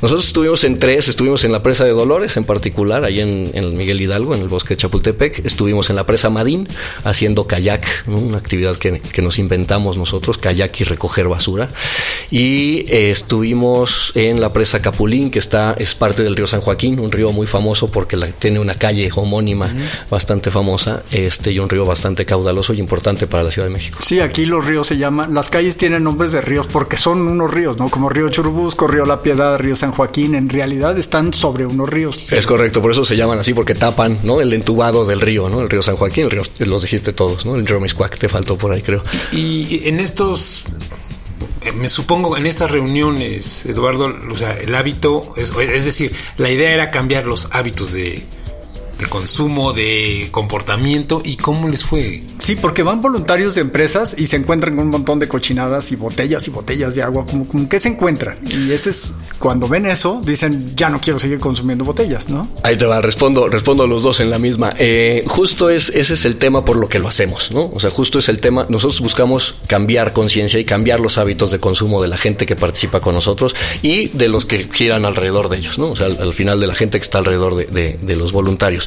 Nosotros 0.01 0.27
estuvimos 0.27 0.63
en 0.63 0.79
tres, 0.79 1.07
estuvimos 1.07 1.43
en 1.43 1.51
la 1.51 1.63
presa 1.63 1.85
de 1.85 1.91
Dolores 1.91 2.35
en 2.37 2.43
particular 2.43 2.56
particular, 2.57 3.05
ahí 3.05 3.19
en, 3.19 3.51
en, 3.53 3.77
Miguel 3.77 4.01
Hidalgo, 4.01 4.33
en 4.33 4.41
el 4.41 4.47
bosque 4.47 4.73
de 4.73 4.77
Chapultepec. 4.77 5.45
Estuvimos 5.45 5.91
en 5.91 5.95
la 5.95 6.07
presa 6.07 6.31
Madín 6.31 6.67
haciendo 7.03 7.45
kayak, 7.45 7.85
una 8.07 8.39
actividad 8.39 8.75
que, 8.77 8.99
que, 8.99 9.21
nos 9.21 9.37
inventamos 9.37 9.95
nosotros, 9.95 10.39
kayak 10.39 10.81
y 10.81 10.83
recoger 10.83 11.27
basura. 11.27 11.69
Y 12.31 12.83
eh, 12.87 13.11
estuvimos 13.11 14.11
en 14.15 14.41
la 14.41 14.51
presa 14.51 14.81
Capulín, 14.81 15.29
que 15.29 15.37
está, 15.37 15.75
es 15.77 15.93
parte 15.93 16.23
del 16.23 16.35
río 16.35 16.47
San 16.47 16.61
Joaquín, 16.61 16.99
un 16.99 17.11
río 17.11 17.31
muy 17.31 17.45
famoso 17.45 17.91
porque 17.91 18.17
la, 18.17 18.25
tiene 18.25 18.59
una 18.59 18.73
calle 18.73 19.07
homónima 19.13 19.71
bastante 20.09 20.49
famosa 20.49 21.03
este, 21.11 21.51
y 21.51 21.59
un 21.59 21.69
río 21.69 21.85
bastante 21.85 22.25
caudaloso 22.25 22.73
y 22.73 22.79
importante 22.79 23.27
para 23.27 23.43
la 23.43 23.51
Ciudad 23.51 23.67
de 23.67 23.73
México. 23.73 23.99
Sí, 24.01 24.19
aquí 24.19 24.47
los 24.47 24.65
ríos 24.65 24.87
se 24.87 24.97
llaman, 24.97 25.31
las 25.35 25.49
calles 25.49 25.77
tienen 25.77 26.03
nombres 26.03 26.31
de 26.31 26.41
ríos 26.41 26.65
porque 26.65 26.97
son 26.97 27.21
unos 27.27 27.53
ríos, 27.53 27.77
¿no? 27.77 27.89
Como 27.89 28.09
Río 28.09 28.29
Churubusco, 28.29 28.87
Río 28.87 29.05
La 29.05 29.21
Piedad, 29.21 29.59
Río 29.59 29.75
San 29.75 29.91
Joaquín, 29.91 30.33
en 30.33 30.49
realidad 30.49 30.97
están 30.97 31.35
sobre 31.35 31.67
unos 31.67 31.87
ríos. 31.87 32.31
Es 32.31 32.46
correcto, 32.47 32.81
por 32.81 32.89
eso 32.89 33.05
se 33.05 33.15
llaman 33.15 33.37
así, 33.37 33.53
porque 33.53 33.75
tapan, 33.75 34.17
¿no? 34.23 34.41
El 34.41 34.51
entubado 34.53 35.05
del 35.05 35.21
río, 35.21 35.49
¿no? 35.49 35.61
El 35.61 35.69
río 35.69 35.83
San 35.83 35.95
Joaquín, 35.95 36.23
el 36.23 36.31
río, 36.31 36.41
los 36.59 36.81
dijiste 36.81 37.13
todos, 37.13 37.45
¿no? 37.45 37.55
El 37.55 37.67
río 37.67 37.79
Miscuac 37.79 38.17
te 38.17 38.27
faltó 38.27 38.57
por 38.57 38.71
ahí, 38.71 38.81
creo. 38.81 39.03
Y 39.31 39.87
en 39.87 39.99
estos 39.99 40.65
eh, 41.61 41.71
me 41.71 41.89
supongo 41.89 42.37
en 42.37 42.45
estas 42.45 42.71
reuniones, 42.71 43.65
Eduardo, 43.65 44.15
o 44.31 44.37
sea, 44.37 44.57
el 44.57 44.73
hábito, 44.73 45.33
es, 45.35 45.53
decir, 45.85 46.15
la 46.37 46.49
idea 46.49 46.71
era 46.71 46.91
cambiar 46.91 47.25
los 47.25 47.49
hábitos 47.51 47.91
de, 47.91 48.23
de 48.99 49.05
consumo, 49.05 49.73
de 49.73 50.29
comportamiento 50.31 51.21
y 51.23 51.37
cómo 51.37 51.67
les 51.67 51.83
fue. 51.83 52.23
Sí, 52.39 52.55
porque 52.55 52.83
van 52.83 53.01
voluntarios 53.01 53.55
de 53.55 53.61
empresas 53.61 54.15
y 54.17 54.27
se 54.27 54.37
encuentran 54.37 54.75
con 54.75 54.85
un 54.85 54.91
montón 54.91 55.19
de 55.19 55.27
cochinadas 55.27 55.91
y 55.91 55.95
botellas 55.95 56.47
y 56.47 56.51
botellas 56.51 56.95
de 56.95 57.03
agua, 57.03 57.25
como, 57.25 57.47
como 57.47 57.67
que 57.69 57.79
se 57.79 57.89
encuentran. 57.89 58.37
Y 58.45 58.71
ese 58.71 58.89
es 58.89 59.13
cuando 59.39 59.67
ven 59.67 59.85
eso, 59.85 60.21
dicen, 60.23 60.73
ya 60.75 60.89
no 60.89 60.99
quiero 60.99 61.19
seguir 61.19 61.39
consumiendo 61.39 61.85
botellas, 61.85 62.29
¿no? 62.29 62.49
Ahí 62.63 62.77
te 62.77 62.85
va, 62.85 63.01
respondo, 63.01 63.47
respondo 63.49 63.83
a 63.83 63.87
los 63.87 64.03
dos 64.03 64.19
en 64.19 64.29
la 64.29 64.39
misma. 64.39 64.73
Eh, 64.77 65.23
justo 65.27 65.69
es, 65.69 65.89
ese 65.89 66.13
es 66.13 66.25
el 66.25 66.37
tema 66.37 66.65
por 66.65 66.77
lo 66.77 66.87
que 66.87 66.99
lo 66.99 67.07
hacemos, 67.07 67.51
¿no? 67.51 67.69
O 67.73 67.79
sea, 67.79 67.89
justo 67.89 68.19
es 68.19 68.29
el 68.29 68.39
tema, 68.39 68.65
nosotros 68.69 69.01
buscamos 69.01 69.55
cambiar 69.67 70.13
conciencia 70.13 70.59
y 70.59 70.65
cambiar 70.65 70.99
los 70.99 71.17
hábitos 71.17 71.51
de 71.51 71.59
consumo 71.59 72.01
de 72.01 72.07
la 72.07 72.17
gente 72.17 72.45
que 72.45 72.55
participa 72.55 73.01
con 73.01 73.13
nosotros 73.13 73.55
y 73.81 74.07
de 74.09 74.27
los 74.27 74.45
que 74.45 74.67
quieran 74.67 75.05
alrededor 75.05 75.49
de 75.49 75.57
ellos, 75.57 75.77
¿no? 75.77 75.91
O 75.91 75.95
sea, 75.95 76.07
al, 76.07 76.33
final 76.33 76.59
de 76.59 76.67
la 76.67 76.75
gente 76.75 76.99
que 76.99 77.03
está 77.03 77.19
alrededor 77.19 77.55
de, 77.55 77.97
de 78.01 78.15
los 78.15 78.31
voluntarios. 78.31 78.86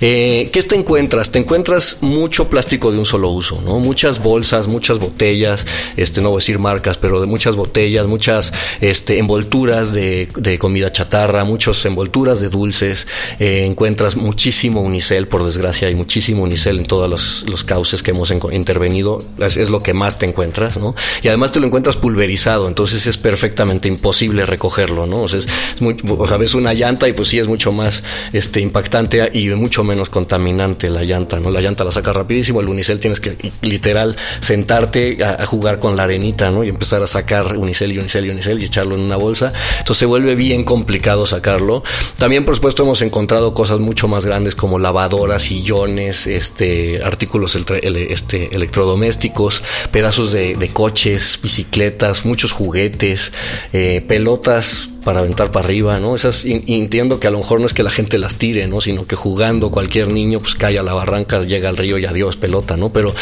Eh, 0.00 0.50
¿Qué 0.52 0.62
te 0.62 0.74
encuentras? 0.74 1.30
Te 1.30 1.38
encuentras 1.38 1.98
mucho 2.00 2.48
plástico 2.48 2.90
de 2.92 2.98
un 2.98 3.06
solo 3.06 3.30
uso, 3.30 3.60
¿no? 3.62 3.78
Muchas 3.78 4.22
bolsas, 4.22 4.66
muchas 4.66 4.98
botellas, 4.98 5.66
este, 5.96 6.20
no 6.20 6.30
voy 6.30 6.38
a 6.38 6.40
decir 6.40 6.58
marcas, 6.58 6.98
pero 6.98 7.20
de 7.20 7.26
muchas 7.26 7.56
botellas, 7.56 8.06
muchas 8.06 8.52
este, 8.80 9.18
envolturas 9.18 9.92
de, 9.92 10.28
comida 10.58 10.90
chatarra, 10.90 11.44
muchas 11.44 11.84
envolturas 11.84 12.40
de 12.40 12.48
dulces. 12.48 13.06
Eh, 13.38 13.64
encuentras 13.66 14.16
muchísimo 14.16 14.80
unicel, 14.80 15.28
por 15.28 15.44
desgracia, 15.44 15.88
hay 15.88 15.94
muchísimo 15.94 16.42
unicel 16.42 16.80
en 16.80 16.86
todos 16.86 17.44
los, 17.46 17.64
cauces 17.64 18.02
que 18.02 18.10
hemos 18.10 18.30
intervenido. 18.52 19.22
Es, 19.38 19.70
lo 19.70 19.82
que 19.82 19.94
más 19.94 20.18
te 20.18 20.26
encuentras, 20.26 20.76
¿no? 20.76 20.94
Y 21.22 21.28
además 21.28 21.52
te 21.52 21.60
lo 21.60 21.66
encuentras 21.66 21.96
pulverizado, 21.96 22.68
entonces 22.68 23.06
es 23.06 23.16
perfectamente 23.16 23.88
imposible 23.88 24.44
recogerlo, 24.44 25.06
¿no? 25.06 25.22
O 25.22 25.28
sea, 25.28 25.38
es 25.38 25.48
muy, 25.80 25.96
o 26.06 26.26
una 26.54 26.74
llanta 26.74 27.08
y 27.08 27.12
pues 27.12 27.28
sí 27.28 27.38
es 27.38 27.48
mucho 27.48 27.72
más 27.72 28.02
este, 28.32 28.60
impactante 28.60 29.30
y 29.32 29.48
mucho 29.50 29.83
menos 29.84 30.10
contaminante 30.10 30.90
la 30.90 31.04
llanta, 31.04 31.38
¿no? 31.40 31.50
La 31.50 31.60
llanta 31.60 31.84
la 31.84 31.92
saca 31.92 32.12
rapidísimo, 32.12 32.60
el 32.60 32.68
unicel 32.68 33.00
tienes 33.00 33.20
que 33.20 33.36
literal 33.62 34.16
sentarte 34.40 35.22
a, 35.24 35.44
jugar 35.46 35.78
con 35.78 35.96
la 35.96 36.04
arenita, 36.04 36.50
¿no? 36.50 36.64
Y 36.64 36.68
empezar 36.68 37.02
a 37.02 37.06
sacar 37.06 37.56
unicel 37.56 37.92
y 37.92 37.98
unicel 37.98 38.26
y 38.26 38.30
unicel 38.30 38.62
y 38.62 38.64
echarlo 38.64 38.94
en 38.94 39.02
una 39.02 39.16
bolsa. 39.16 39.52
Entonces 39.78 39.98
se 39.98 40.06
vuelve 40.06 40.34
bien 40.34 40.64
complicado 40.64 41.26
sacarlo. 41.26 41.82
También, 42.18 42.44
por 42.44 42.54
supuesto, 42.54 42.82
hemos 42.82 43.02
encontrado 43.02 43.54
cosas 43.54 43.78
mucho 43.80 44.08
más 44.08 44.26
grandes 44.26 44.54
como 44.54 44.78
lavadoras, 44.78 45.42
sillones, 45.42 46.26
este, 46.26 47.02
artículos 47.02 47.54
este, 47.54 48.56
electrodomésticos, 48.56 49.62
pedazos 49.90 50.32
de, 50.32 50.70
coches, 50.72 51.38
bicicletas, 51.42 52.24
muchos 52.24 52.52
juguetes, 52.52 53.32
eh, 53.72 54.02
pelotas 54.06 54.90
para 55.04 55.20
aventar 55.20 55.52
para 55.52 55.66
arriba, 55.66 56.00
¿no? 56.00 56.16
Esas 56.16 56.44
entiendo 56.44 57.20
que 57.20 57.26
a 57.26 57.30
lo 57.30 57.38
mejor 57.38 57.60
no 57.60 57.66
es 57.66 57.74
que 57.74 57.82
la 57.82 57.90
gente 57.90 58.18
las 58.18 58.36
tire, 58.36 58.66
¿no? 58.66 58.80
Sino 58.80 59.06
que 59.06 59.16
jugando 59.16 59.70
cualquier 59.74 60.06
niño 60.06 60.38
pues 60.38 60.54
cae 60.54 60.78
a 60.78 60.84
la 60.84 60.92
barranca, 60.92 61.42
llega 61.42 61.68
al 61.68 61.76
río 61.76 61.98
y 61.98 62.06
adiós 62.06 62.36
pelota, 62.36 62.76
¿no? 62.76 62.90
Pero, 62.92 63.12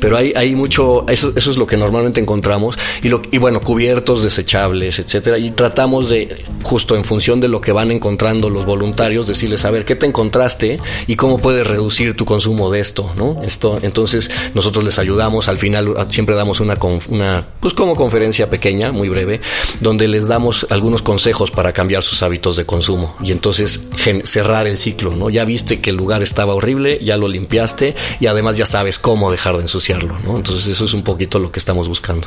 pero 0.00 0.16
hay, 0.16 0.32
hay 0.34 0.56
mucho, 0.56 1.06
eso, 1.08 1.32
eso 1.36 1.52
es 1.52 1.56
lo 1.56 1.68
que 1.68 1.76
normalmente 1.76 2.20
encontramos 2.20 2.76
y, 3.00 3.08
lo, 3.08 3.22
y 3.30 3.38
bueno, 3.38 3.60
cubiertos 3.60 4.24
desechables, 4.24 4.98
etcétera. 4.98 5.38
Y 5.38 5.52
tratamos 5.52 6.08
de, 6.08 6.36
justo 6.62 6.96
en 6.96 7.04
función 7.04 7.40
de 7.40 7.46
lo 7.46 7.60
que 7.60 7.70
van 7.70 7.92
encontrando 7.92 8.50
los 8.50 8.66
voluntarios, 8.66 9.28
decirles, 9.28 9.64
a 9.64 9.70
ver, 9.70 9.84
¿qué 9.84 9.94
te 9.94 10.06
encontraste 10.06 10.80
y 11.06 11.14
cómo 11.14 11.38
puedes 11.38 11.64
reducir 11.64 12.16
tu 12.16 12.24
consumo 12.24 12.72
de 12.72 12.80
esto, 12.80 13.12
¿no? 13.16 13.40
Esto, 13.44 13.78
entonces 13.80 14.32
nosotros 14.52 14.84
les 14.84 14.98
ayudamos, 14.98 15.46
al 15.46 15.58
final 15.58 15.94
siempre 16.08 16.34
damos 16.34 16.58
una, 16.58 16.76
una 17.08 17.46
pues 17.60 17.72
como 17.72 17.94
conferencia 17.94 18.50
pequeña, 18.50 18.90
muy 18.90 19.08
breve, 19.08 19.40
donde 19.80 20.08
les 20.08 20.26
damos 20.26 20.66
algunos 20.70 21.02
consejos 21.02 21.52
para 21.52 21.72
cambiar 21.72 22.02
sus 22.02 22.24
hábitos 22.24 22.56
de 22.56 22.66
consumo 22.66 23.14
y 23.22 23.30
entonces 23.30 23.88
cerrar 24.24 24.66
el 24.66 24.76
ciclo, 24.76 25.14
¿no? 25.14 25.30
Ya 25.30 25.44
viste 25.44 25.80
que 25.80 25.90
el 25.90 25.99
lugar 26.00 26.22
estaba 26.22 26.54
horrible, 26.54 26.98
ya 27.04 27.16
lo 27.16 27.28
limpiaste 27.28 27.94
y 28.18 28.26
además 28.26 28.56
ya 28.56 28.66
sabes 28.66 28.98
cómo 28.98 29.30
dejar 29.30 29.56
de 29.56 29.62
ensuciarlo, 29.62 30.18
¿no? 30.24 30.36
Entonces 30.36 30.66
eso 30.66 30.84
es 30.84 30.94
un 30.94 31.04
poquito 31.04 31.38
lo 31.38 31.52
que 31.52 31.60
estamos 31.60 31.88
buscando. 31.88 32.26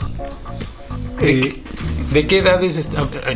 Eh, 1.21 1.55
¿De 2.13 2.27
qué 2.27 2.39
edades 2.39 2.89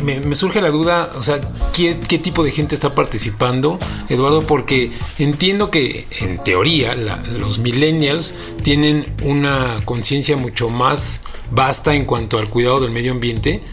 me, 0.04 0.36
surge 0.36 0.62
la 0.62 0.70
duda? 0.70 1.10
O 1.18 1.24
sea, 1.24 1.42
¿qué, 1.74 1.96
tipo 1.96 2.44
de 2.44 2.52
gente 2.52 2.76
está 2.76 2.92
participando, 2.92 3.80
Eduardo? 4.08 4.42
Porque 4.42 4.92
entiendo 5.18 5.72
que, 5.72 6.06
en 6.20 6.44
teoría, 6.44 6.94
los 6.94 7.58
millennials 7.58 8.36
tienen 8.62 9.16
una 9.24 9.82
conciencia 9.84 10.38
mucho 10.38 10.70
más 10.70 11.22
vasta 11.50 11.96
en 11.96 12.06
cuanto 12.06 12.38
al 12.38 12.50
cuidado 12.50 12.80
del 12.80 12.92
medio 12.92 13.14
ambiente. 13.14 13.64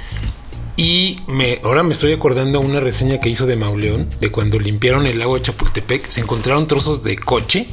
Y 0.77 1.19
me, 1.29 1.61
ahora 1.63 1.83
me 1.83 1.93
estoy 1.93 2.13
acordando 2.13 2.61
una 2.61 2.81
reseña 2.81 3.21
que 3.21 3.29
hizo 3.29 3.47
de 3.47 3.57
Mauleón, 3.57 4.09
de 4.21 4.31
cuando 4.31 4.59
limpiaron 4.59 5.07
el 5.07 5.19
lago 5.19 5.37
de 5.37 5.43
Chapultepec, 5.43 6.09
se 6.09 6.21
encontraron 6.21 6.67
trozos 6.67 7.03
de 7.03 7.17
coche, 7.17 7.67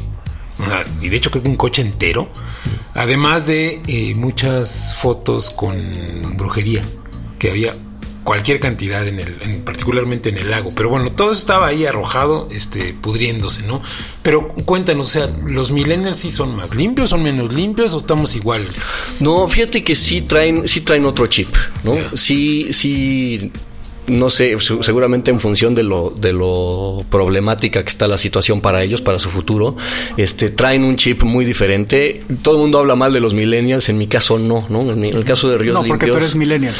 y 1.01 1.09
de 1.09 1.15
hecho 1.15 1.31
creo 1.31 1.41
que 1.43 1.49
un 1.49 1.55
coche 1.55 1.81
entero, 1.81 2.29
además 2.93 3.47
de 3.47 3.81
eh, 3.87 4.13
muchas 4.15 4.95
fotos 4.95 5.49
con 5.49 6.37
brujería 6.37 6.83
que 7.39 7.49
había 7.49 7.73
cualquier 8.23 8.59
cantidad 8.59 9.07
en 9.07 9.19
el, 9.19 9.41
en, 9.41 9.63
particularmente 9.63 10.29
en 10.29 10.37
el 10.37 10.51
lago. 10.51 10.69
Pero 10.75 10.89
bueno, 10.89 11.11
todo 11.11 11.31
estaba 11.31 11.67
ahí 11.67 11.85
arrojado, 11.85 12.47
este, 12.51 12.93
pudriéndose, 12.93 13.63
¿no? 13.63 13.81
Pero 14.21 14.47
cuéntanos, 14.65 15.07
o 15.07 15.09
sea, 15.09 15.29
¿los 15.45 15.71
millennials 15.71 16.19
sí 16.19 16.31
son 16.31 16.55
más 16.55 16.75
limpios, 16.75 17.09
son 17.09 17.23
menos 17.23 17.53
limpios 17.53 17.93
o 17.93 17.97
estamos 17.97 18.35
igual? 18.35 18.67
No, 19.19 19.47
fíjate 19.47 19.83
que 19.83 19.95
sí 19.95 20.21
traen, 20.21 20.67
sí 20.67 20.81
traen 20.81 21.05
otro 21.05 21.27
chip, 21.27 21.49
¿no? 21.83 21.95
Sí, 22.15 22.67
sí 22.71 23.51
no 24.07 24.29
sé, 24.29 24.57
seguramente 24.59 25.31
en 25.31 25.39
función 25.39 25.75
de 25.75 25.83
lo, 25.83 26.09
de 26.09 26.33
lo 26.33 27.05
problemática 27.09 27.83
que 27.83 27.89
está 27.89 28.07
la 28.07 28.17
situación 28.17 28.59
para 28.59 28.83
ellos, 28.83 29.01
para 29.01 29.19
su 29.19 29.29
futuro, 29.29 29.77
este, 30.17 30.49
traen 30.49 30.83
un 30.83 30.95
chip 30.95 31.23
muy 31.23 31.45
diferente. 31.45 32.23
Todo 32.41 32.55
el 32.55 32.61
mundo 32.61 32.79
habla 32.79 32.95
mal 32.95 33.13
de 33.13 33.19
los 33.19 33.33
millennials, 33.33 33.89
en 33.89 33.97
mi 33.97 34.07
caso 34.07 34.39
no, 34.39 34.65
¿no? 34.69 34.91
En 34.91 35.03
el 35.03 35.23
caso 35.23 35.49
de 35.49 35.57
Ríos 35.57 35.75
No, 35.75 35.83
porque 35.87 36.07
tú 36.07 36.17
eres 36.17 36.35
millennial. 36.35 36.73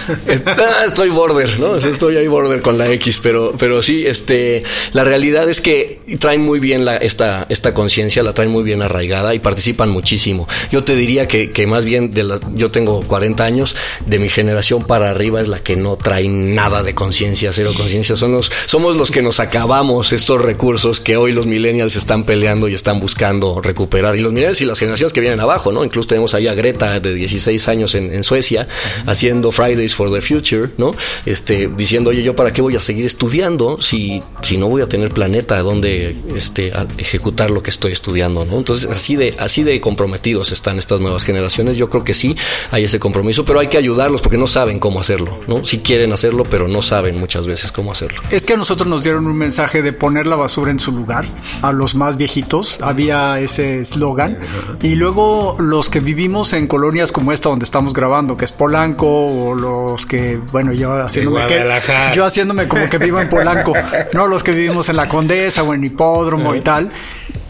Ah, 0.45 0.83
estoy 0.85 1.09
border, 1.09 1.59
¿no? 1.59 1.75
Estoy 1.77 2.17
ahí 2.17 2.27
border 2.27 2.61
con 2.61 2.77
la 2.77 2.91
X, 2.93 3.19
pero, 3.21 3.53
pero 3.57 3.81
sí, 3.81 4.05
este, 4.05 4.63
la 4.93 5.03
realidad 5.03 5.49
es 5.49 5.61
que 5.61 6.01
traen 6.19 6.41
muy 6.41 6.59
bien 6.59 6.85
la, 6.85 6.97
esta, 6.97 7.45
esta 7.49 7.73
conciencia, 7.73 8.23
la 8.23 8.33
traen 8.33 8.51
muy 8.51 8.63
bien 8.63 8.81
arraigada 8.81 9.33
y 9.33 9.39
participan 9.39 9.89
muchísimo. 9.89 10.47
Yo 10.71 10.83
te 10.83 10.95
diría 10.95 11.27
que, 11.27 11.51
que 11.51 11.67
más 11.67 11.85
bien 11.85 12.11
de 12.11 12.23
las, 12.23 12.41
yo 12.55 12.71
tengo 12.71 13.01
40 13.01 13.43
años, 13.43 13.75
de 14.05 14.19
mi 14.19 14.29
generación 14.29 14.83
para 14.83 15.09
arriba 15.09 15.39
es 15.39 15.47
la 15.47 15.59
que 15.59 15.75
no 15.75 15.95
trae 15.95 16.27
nada 16.27 16.83
de 16.83 16.93
conciencia 16.93 17.10
conciencia, 17.11 17.51
cero 17.51 17.73
conciencia. 17.75 18.15
Somos, 18.15 18.49
somos 18.67 18.95
los 18.95 19.11
que 19.11 19.21
nos 19.21 19.41
acabamos 19.41 20.13
estos 20.13 20.41
recursos 20.41 21.01
que 21.01 21.17
hoy 21.17 21.33
los 21.33 21.45
millennials 21.45 21.97
están 21.97 22.23
peleando 22.23 22.69
y 22.69 22.73
están 22.73 23.01
buscando 23.01 23.59
recuperar. 23.59 24.15
Y 24.15 24.21
los 24.21 24.31
millennials 24.31 24.61
y 24.61 24.65
las 24.65 24.79
generaciones 24.79 25.11
que 25.11 25.19
vienen 25.19 25.41
abajo, 25.41 25.73
¿no? 25.73 25.83
Incluso 25.83 26.07
tenemos 26.07 26.33
ahí 26.35 26.47
a 26.47 26.53
Greta 26.53 27.01
de 27.01 27.13
16 27.13 27.67
años 27.67 27.95
en, 27.95 28.21
Suecia 28.23 28.65
haciendo 29.07 29.51
Fridays 29.51 29.93
for 29.93 30.09
the 30.13 30.21
Future, 30.21 30.69
¿no? 30.77 30.91
Este, 31.25 31.69
diciendo, 31.75 32.11
oye, 32.11 32.23
yo 32.23 32.33
para 32.33 32.53
qué 32.53 32.61
voy 32.61 32.77
a 32.77 32.79
seguir 32.79 33.05
estudiando 33.05 33.81
si, 33.81 34.23
si 34.41 34.55
no 34.55 34.69
voy 34.69 34.81
a 34.83 34.87
tener 34.87 35.11
planeta 35.11 35.61
donde 35.61 36.15
este, 36.33 36.71
ejecutar 36.97 37.51
lo 37.51 37.61
que 37.61 37.71
estoy 37.71 37.91
estudiando, 37.91 38.45
¿no? 38.45 38.57
Entonces, 38.57 38.89
así 38.89 39.17
de, 39.17 39.35
así 39.37 39.63
de 39.63 39.81
comprometidos 39.81 40.53
están 40.53 40.79
estas 40.79 41.01
nuevas 41.01 41.25
generaciones. 41.25 41.77
Yo 41.77 41.89
creo 41.89 42.05
que 42.05 42.13
sí 42.13 42.37
hay 42.69 42.85
ese 42.85 42.99
compromiso, 42.99 43.43
pero 43.43 43.59
hay 43.59 43.67
que 43.67 43.77
ayudarlos 43.77 44.21
porque 44.21 44.37
no 44.37 44.47
saben 44.47 44.79
cómo 44.79 45.01
hacerlo, 45.01 45.41
¿no? 45.47 45.65
Si 45.65 45.79
quieren 45.79 46.13
hacerlo, 46.13 46.45
pero 46.49 46.69
no 46.69 46.81
saben 46.81 47.00
muchas 47.11 47.47
veces 47.47 47.71
cómo 47.71 47.91
hacerlo. 47.91 48.21
Es 48.29 48.45
que 48.45 48.53
a 48.53 48.57
nosotros 48.57 48.87
nos 48.87 49.03
dieron 49.03 49.27
un 49.27 49.37
mensaje 49.37 49.81
de 49.81 49.93
poner 49.93 50.27
la 50.27 50.35
basura 50.35 50.71
en 50.71 50.79
su 50.79 50.91
lugar, 50.91 51.25
a 51.61 51.71
los 51.71 51.95
más 51.95 52.17
viejitos, 52.17 52.79
había 52.81 53.39
ese 53.39 53.81
eslogan, 53.81 54.37
y 54.81 54.95
luego 54.95 55.55
los 55.59 55.89
que 55.89 55.99
vivimos 55.99 56.53
en 56.53 56.67
colonias 56.67 57.11
como 57.11 57.31
esta 57.31 57.49
donde 57.49 57.65
estamos 57.65 57.93
grabando, 57.93 58.37
que 58.37 58.45
es 58.45 58.51
Polanco, 58.51 59.07
o 59.07 59.55
los 59.55 60.05
que, 60.05 60.37
bueno, 60.51 60.73
yo 60.73 60.93
haciéndome, 60.93 61.47
que, 61.47 61.65
yo 62.13 62.25
haciéndome 62.25 62.67
como 62.67 62.89
que 62.89 62.97
vivo 62.97 63.19
en 63.19 63.29
Polanco, 63.29 63.73
no 64.13 64.27
los 64.27 64.43
que 64.43 64.51
vivimos 64.51 64.89
en 64.89 64.97
la 64.97 65.09
Condesa 65.09 65.63
o 65.63 65.73
en 65.73 65.83
Hipódromo 65.83 66.55
y 66.55 66.61
tal, 66.61 66.91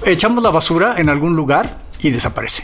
echamos 0.05 0.43
la 0.43 0.49
basura 0.49 0.95
en 0.97 1.09
algún 1.09 1.35
lugar 1.35 1.77
y 1.99 2.11
desaparece. 2.11 2.63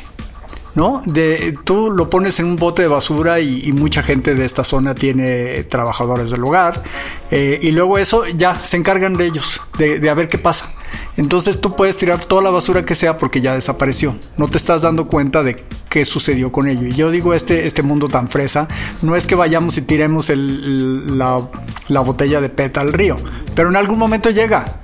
¿No? 0.78 1.02
De, 1.08 1.56
tú 1.64 1.90
lo 1.90 2.08
pones 2.08 2.40
en 2.40 2.46
un 2.46 2.56
bote 2.56 2.84
de 2.84 2.88
basura 2.88 3.40
y, 3.40 3.72
mucha 3.72 4.04
gente 4.04 4.36
de 4.36 4.46
esta 4.46 4.64
zona 4.64 4.94
tiene 4.94 5.64
trabajadores 5.64 6.30
del 6.30 6.44
hogar 6.44 6.84
eh, 7.32 7.58
y 7.64 7.72
luego 7.72 7.98
eso 7.98 8.28
ya 8.28 8.64
se 8.64 8.78
encargan 8.78 9.16
de 9.16 9.26
ellos, 9.26 9.60
de, 9.80 10.00
de 10.00 10.10
a 10.12 10.14
ver 10.14 10.30
qué 10.30 10.38
pasa. 10.38 10.72
Entonces 11.18 11.60
tú 11.62 11.76
puedes 11.76 11.98
tirar 11.98 12.24
toda 12.24 12.44
la 12.44 12.52
basura 12.52 12.86
que 12.86 12.94
sea 12.94 13.18
porque 13.18 13.42
ya 13.42 13.56
desapareció. 13.56 14.16
No 14.38 14.50
te 14.50 14.60
estás 14.60 14.84
dando 14.84 15.08
cuenta 15.08 15.42
de 15.42 15.64
qué 15.90 16.06
sucedió 16.06 16.52
con 16.52 16.68
ello. 16.68 16.86
Y 16.86 16.94
yo 16.94 17.10
digo, 17.10 17.34
este, 17.34 17.66
este 17.66 17.82
mundo 17.82 18.08
tan 18.08 18.28
fresa, 18.28 18.68
no 19.02 19.16
es 19.16 19.26
que 19.26 19.34
vayamos 19.34 19.80
y 19.80 19.82
tiremos 19.82 20.30
la 20.30 22.02
botella 22.02 22.40
de 22.40 22.50
PET 22.50 22.78
al 22.78 22.94
río, 22.94 23.16
pero 23.56 23.70
en 23.70 23.78
algún 23.78 23.98
momento 23.98 24.30
llega 24.30 24.82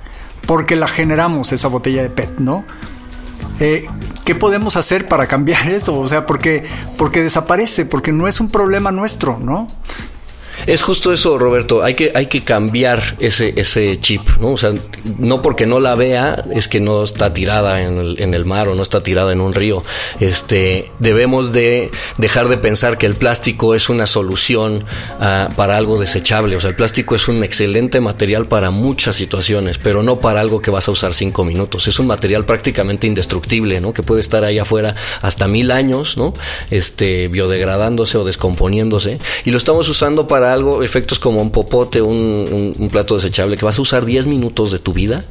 porque 0.48 0.74
la 0.74 0.88
generamos 0.88 1.52
esa 1.52 1.68
botella 1.68 2.02
de 2.02 2.10
PET, 2.10 2.40
¿no? 2.40 2.64
Eh, 3.60 3.86
¿Qué 4.24 4.34
podemos 4.34 4.76
hacer 4.76 5.08
para 5.08 5.26
cambiar 5.26 5.68
eso? 5.72 5.98
O 5.98 6.08
sea, 6.08 6.26
porque, 6.26 6.66
porque 6.96 7.22
desaparece, 7.22 7.84
porque 7.84 8.12
no 8.12 8.26
es 8.26 8.40
un 8.40 8.48
problema 8.48 8.92
nuestro, 8.92 9.38
¿no? 9.38 9.66
Es 10.66 10.82
justo 10.82 11.12
eso, 11.12 11.38
Roberto. 11.38 11.82
Hay 11.82 11.94
que, 11.94 12.12
hay 12.14 12.26
que 12.26 12.42
cambiar 12.42 13.02
ese, 13.20 13.52
ese 13.56 13.98
chip, 14.00 14.22
¿no? 14.40 14.52
O 14.52 14.56
sea, 14.56 14.72
no 15.18 15.42
porque 15.42 15.66
no 15.66 15.80
la 15.80 15.94
vea 15.94 16.44
es 16.54 16.68
que 16.68 16.80
no 16.80 17.04
está 17.04 17.32
tirada 17.32 17.82
en 17.82 17.98
el, 17.98 18.20
en 18.20 18.34
el 18.34 18.44
mar 18.44 18.68
o 18.68 18.74
no 18.74 18.82
está 18.82 19.02
tirada 19.02 19.32
en 19.32 19.40
un 19.40 19.54
río. 19.54 19.82
Este, 20.20 20.90
debemos 20.98 21.52
de 21.52 21.90
dejar 22.18 22.48
de 22.48 22.56
pensar 22.56 22.98
que 22.98 23.06
el 23.06 23.14
plástico 23.14 23.74
es 23.74 23.88
una 23.88 24.06
solución 24.06 24.84
uh, 25.18 25.52
para 25.54 25.76
algo 25.76 25.98
desechable. 25.98 26.56
O 26.56 26.60
sea, 26.60 26.70
el 26.70 26.76
plástico 26.76 27.14
es 27.14 27.28
un 27.28 27.44
excelente 27.44 28.00
material 28.00 28.46
para 28.46 28.70
muchas 28.70 29.16
situaciones, 29.16 29.78
pero 29.78 30.02
no 30.02 30.18
para 30.18 30.40
algo 30.40 30.60
que 30.60 30.70
vas 30.70 30.88
a 30.88 30.92
usar 30.92 31.14
cinco 31.14 31.44
minutos. 31.44 31.88
Es 31.88 31.98
un 31.98 32.06
material 32.06 32.44
prácticamente 32.44 33.06
indestructible, 33.06 33.80
¿no? 33.80 33.92
Que 33.92 34.02
puede 34.02 34.20
estar 34.20 34.44
ahí 34.44 34.58
afuera 34.58 34.94
hasta 35.22 35.48
mil 35.48 35.70
años, 35.70 36.16
¿no? 36.16 36.34
Este, 36.70 37.28
biodegradándose 37.28 38.18
o 38.18 38.24
descomponiéndose. 38.24 39.18
Y 39.44 39.50
lo 39.50 39.56
estamos 39.56 39.88
usando 39.88 40.26
para 40.26 40.43
algo, 40.44 40.82
efectos 40.82 41.18
como 41.18 41.40
un 41.40 41.50
popote, 41.50 42.02
un, 42.02 42.88
plato 42.90 43.14
desechable, 43.16 43.56
que 43.56 43.64
vas 43.64 43.78
a 43.78 43.82
usar 43.82 44.04
10 44.04 44.26
minutos 44.26 44.70
de 44.70 44.78
tu 44.78 44.92
vida 44.92 45.24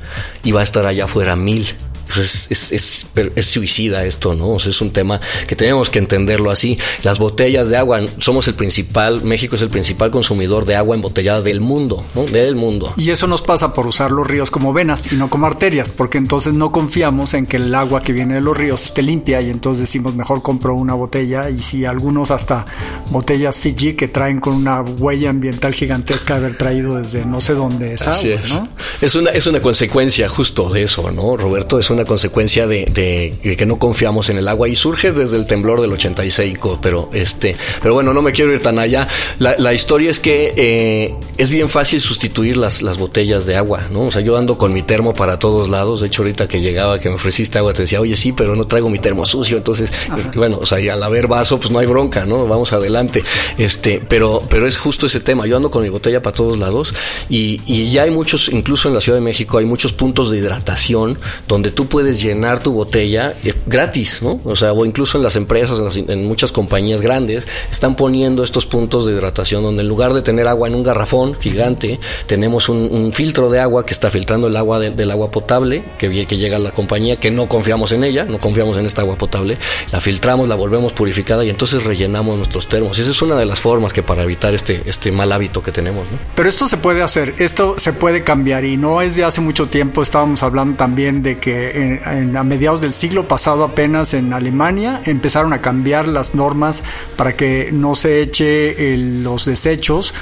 y 0.43 0.51
va 0.51 0.61
a 0.61 0.63
estar 0.63 0.85
allá 0.85 1.05
afuera 1.05 1.35
mil. 1.35 1.65
Pues 2.05 2.47
es, 2.49 2.71
es, 2.71 3.07
es, 3.35 3.45
suicida 3.45 4.05
esto, 4.05 4.33
¿no? 4.33 4.57
es 4.57 4.81
un 4.81 4.91
tema 4.91 5.19
que 5.47 5.55
tenemos 5.55 5.89
que 5.89 5.99
entenderlo 5.99 6.51
así. 6.51 6.77
Las 7.03 7.19
botellas 7.19 7.69
de 7.69 7.77
agua, 7.77 8.01
somos 8.19 8.47
el 8.47 8.55
principal, 8.55 9.23
México 9.23 9.55
es 9.55 9.61
el 9.61 9.69
principal 9.69 10.11
consumidor 10.11 10.65
de 10.65 10.75
agua 10.75 10.95
embotellada 10.95 11.41
del 11.41 11.61
mundo, 11.61 12.05
¿no? 12.15 12.25
Del 12.25 12.55
mundo. 12.55 12.93
Y 12.97 13.09
eso 13.09 13.27
nos 13.27 13.41
pasa 13.41 13.73
por 13.73 13.87
usar 13.87 14.11
los 14.11 14.27
ríos 14.27 14.51
como 14.51 14.73
venas 14.73 15.11
y 15.11 15.15
no 15.15 15.29
como 15.29 15.47
arterias, 15.47 15.91
porque 15.91 16.17
entonces 16.17 16.53
no 16.53 16.71
confiamos 16.71 17.33
en 17.33 17.45
que 17.45 17.57
el 17.57 17.73
agua 17.73 18.01
que 18.01 18.13
viene 18.13 18.35
de 18.35 18.41
los 18.41 18.55
ríos 18.55 18.83
esté 18.83 19.01
limpia 19.01 19.41
y 19.41 19.49
entonces 19.49 19.81
decimos 19.81 20.15
mejor 20.15 20.41
compro 20.41 20.75
una 20.75 20.93
botella 20.93 21.49
y 21.49 21.61
si 21.61 21.85
algunos 21.85 22.31
hasta 22.31 22.65
botellas 23.09 23.57
Fiji 23.57 23.93
que 23.93 24.07
traen 24.07 24.39
con 24.39 24.53
una 24.53 24.81
huella 24.81 25.29
ambiental 25.29 25.73
gigantesca 25.73 26.39
de 26.39 26.45
haber 26.45 26.57
traído 26.57 26.95
desde 26.95 27.25
no 27.25 27.41
sé 27.41 27.53
dónde 27.53 27.93
es 27.93 28.01
agua, 28.07 28.23
es. 28.23 28.49
¿no? 28.49 28.69
Es 29.01 29.15
una, 29.15 29.31
es 29.31 29.47
una 29.47 29.61
consecuencia 29.61 30.29
justo 30.29 30.69
de 30.69 30.83
eso, 30.83 31.11
¿no, 31.11 31.37
Roberto? 31.37 31.79
Es 31.79 31.89
una 31.93 32.05
consecuencia 32.05 32.67
de, 32.67 33.37
que 33.41 33.65
no 33.65 33.77
confiamos 33.77 34.29
en 34.29 34.37
el 34.37 34.47
agua 34.47 34.67
y 34.67 34.75
surge 34.75 35.11
desde 35.11 35.37
el 35.37 35.45
temblor 35.45 35.81
del 35.81 35.93
85, 35.93 36.79
pero 36.81 37.09
este, 37.13 37.55
pero 37.81 37.93
bueno, 37.93 38.13
no 38.13 38.21
me 38.21 38.31
quiero 38.31 38.53
ir 38.53 38.61
tan 38.61 38.79
allá. 38.79 39.07
La, 39.39 39.73
historia 39.73 40.11
es 40.11 40.19
que 40.19 40.53
eh, 40.55 41.15
es 41.37 41.49
bien 41.49 41.69
fácil 41.69 41.99
sustituir 41.99 42.57
las, 42.57 42.81
las 42.81 42.97
botellas 42.97 43.45
de 43.45 43.55
agua, 43.55 43.87
¿no? 43.91 44.03
O 44.03 44.11
sea, 44.11 44.21
yo 44.21 44.37
ando 44.37 44.57
con 44.57 44.73
mi 44.73 44.83
termo 44.83 45.13
para 45.13 45.39
todos 45.39 45.69
lados. 45.69 46.01
De 46.01 46.07
hecho, 46.07 46.21
ahorita 46.21 46.47
que 46.47 46.61
llegaba, 46.61 46.99
que 46.99 47.09
me 47.09 47.15
ofreciste 47.15 47.57
agua, 47.57 47.73
te 47.73 47.83
decía, 47.83 47.99
oye, 47.99 48.15
sí, 48.15 48.31
pero 48.33 48.55
no 48.55 48.65
traigo 48.65 48.89
mi 48.89 48.99
termo 48.99 49.25
sucio. 49.25 49.57
Entonces, 49.57 49.91
bueno, 50.35 50.59
o 50.61 50.65
sea, 50.65 50.79
y 50.79 50.89
al 50.89 51.01
haber 51.01 51.27
vaso, 51.27 51.59
pues 51.59 51.71
no 51.71 51.79
hay 51.79 51.87
bronca, 51.87 52.25
¿no? 52.25 52.47
Vamos 52.47 52.73
adelante. 52.73 53.23
Este, 53.57 54.01
pero, 54.07 54.41
pero 54.49 54.67
es 54.67 54.77
justo 54.77 55.05
ese 55.07 55.19
tema. 55.19 55.47
Yo 55.47 55.57
ando 55.57 55.71
con 55.71 55.83
mi 55.83 55.89
botella 55.89 56.21
para 56.21 56.35
todos 56.35 56.57
lados 56.57 56.93
y, 57.29 57.61
y 57.65 57.89
ya 57.89 58.03
hay 58.03 58.11
muchos, 58.11 58.49
incluso 58.49 58.87
en 58.87 58.95
la 58.95 59.01
Ciudad 59.01 59.17
de 59.17 59.23
México, 59.23 59.57
hay 59.57 59.65
muchos 59.65 59.93
puntos 59.93 60.31
de 60.31 60.37
hidratación 60.37 61.17
donde 61.47 61.71
tú 61.71 61.82
puedes 61.85 62.21
llenar 62.21 62.61
tu 62.61 62.73
botella 62.73 63.33
eh, 63.43 63.53
gratis, 63.65 64.21
¿no? 64.21 64.39
O 64.43 64.55
sea, 64.55 64.73
o 64.73 64.85
incluso 64.85 65.17
en 65.17 65.23
las 65.23 65.35
empresas, 65.35 65.97
en, 65.97 66.27
muchas 66.27 66.51
compañías 66.51 67.01
grandes, 67.01 67.47
están 67.71 67.95
poniendo 67.95 68.43
estos 68.43 68.65
puntos 68.65 69.05
de 69.05 69.13
hidratación 69.13 69.63
donde 69.63 69.81
en 69.81 69.87
lugar 69.87 70.13
de 70.13 70.21
tener 70.21 70.47
agua 70.47 70.67
en 70.67 70.75
un 70.75 70.83
garrafón 70.83 71.35
gigante, 71.35 71.99
tenemos 72.27 72.69
un, 72.69 73.11
filtro 73.13 73.49
de 73.49 73.59
agua 73.59 73.85
que 73.85 73.93
está 73.93 74.09
filtrando 74.09 74.47
el 74.47 74.55
agua 74.55 74.79
del 74.79 75.11
agua 75.11 75.29
potable 75.29 75.83
que, 75.97 76.25
que 76.25 76.37
llega 76.37 76.57
a 76.57 76.59
la 76.59 76.71
compañía, 76.71 77.17
que 77.17 77.31
no 77.31 77.47
confiamos 77.47 77.91
en 77.91 78.03
ella, 78.03 78.25
no 78.25 78.39
confiamos 78.39 78.77
en 78.77 78.85
esta 78.85 79.01
agua 79.01 79.15
potable, 79.15 79.57
la 79.91 79.99
filtramos, 79.99 80.47
la 80.47 80.55
volvemos 80.55 80.93
purificada 80.93 81.43
y 81.45 81.49
entonces 81.49 81.83
rellenamos 81.83 82.37
nuestros 82.37 82.67
termos. 82.67 82.97
esa 82.97 83.11
es 83.11 83.21
una 83.21 83.35
de 83.35 83.45
las 83.45 83.59
formas 83.59 83.93
que 83.93 84.03
para 84.03 84.23
evitar 84.23 84.55
este, 84.55 84.81
este 84.85 85.11
mal 85.11 85.31
hábito 85.31 85.61
que 85.61 85.71
tenemos. 85.71 86.09
¿no? 86.11 86.17
Pero 86.35 86.49
esto 86.49 86.67
se 86.67 86.77
puede 86.77 87.01
hacer, 87.01 87.35
esto 87.37 87.75
se 87.77 87.93
puede 87.93 88.23
cambiar 88.23 88.65
y 88.65 88.77
no 88.77 89.01
es 89.01 89.15
de 89.15 89.23
hace 89.23 89.41
mucho 89.41 89.67
tiempo, 89.67 90.01
estábamos 90.01 90.43
hablando 90.43 90.77
también 90.77 91.23
de 91.23 91.37
que 91.39 91.72
a 92.03 92.43
mediados 92.43 92.81
del 92.81 92.93
siglo 92.93 93.27
pasado 93.27 93.63
apenas 93.63 94.13
en 94.13 94.33
Alemania 94.33 95.01
empezaron 95.05 95.53
a 95.53 95.61
cambiar 95.61 96.07
las 96.07 96.35
normas 96.35 96.83
para 97.15 97.35
que 97.35 97.71
no 97.71 97.95
se 97.95 98.21
eche 98.21 98.97
los 98.97 99.45
desechos 99.45 100.13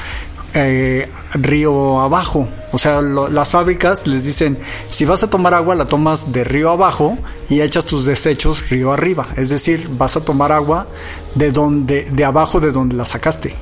eh, 0.53 1.08
río 1.36 2.01
abajo. 2.01 2.50
O 2.74 2.77
sea, 2.77 3.01
las 3.01 3.50
fábricas 3.50 4.05
les 4.08 4.25
dicen, 4.25 4.58
si 4.89 5.05
vas 5.05 5.24
a 5.24 5.29
tomar 5.29 5.53
agua, 5.53 5.75
la 5.75 5.86
tomas 5.86 6.31
de 6.34 6.43
río 6.43 6.70
abajo 6.70 7.17
y 7.50 7.62
echas 7.62 7.86
tus 7.86 8.05
desechos 8.05 8.70
río 8.70 8.91
arriba. 8.91 9.27
Es 9.38 9.50
decir, 9.50 9.89
vas 9.91 10.17
a 10.17 10.22
tomar 10.22 10.51
agua 10.51 10.88
de 11.36 11.51
donde, 11.51 12.10
de 12.12 12.25
abajo 12.25 12.60
de 12.60 12.72
donde 12.72 12.96
la 12.96 13.05
sacaste, 13.05 13.55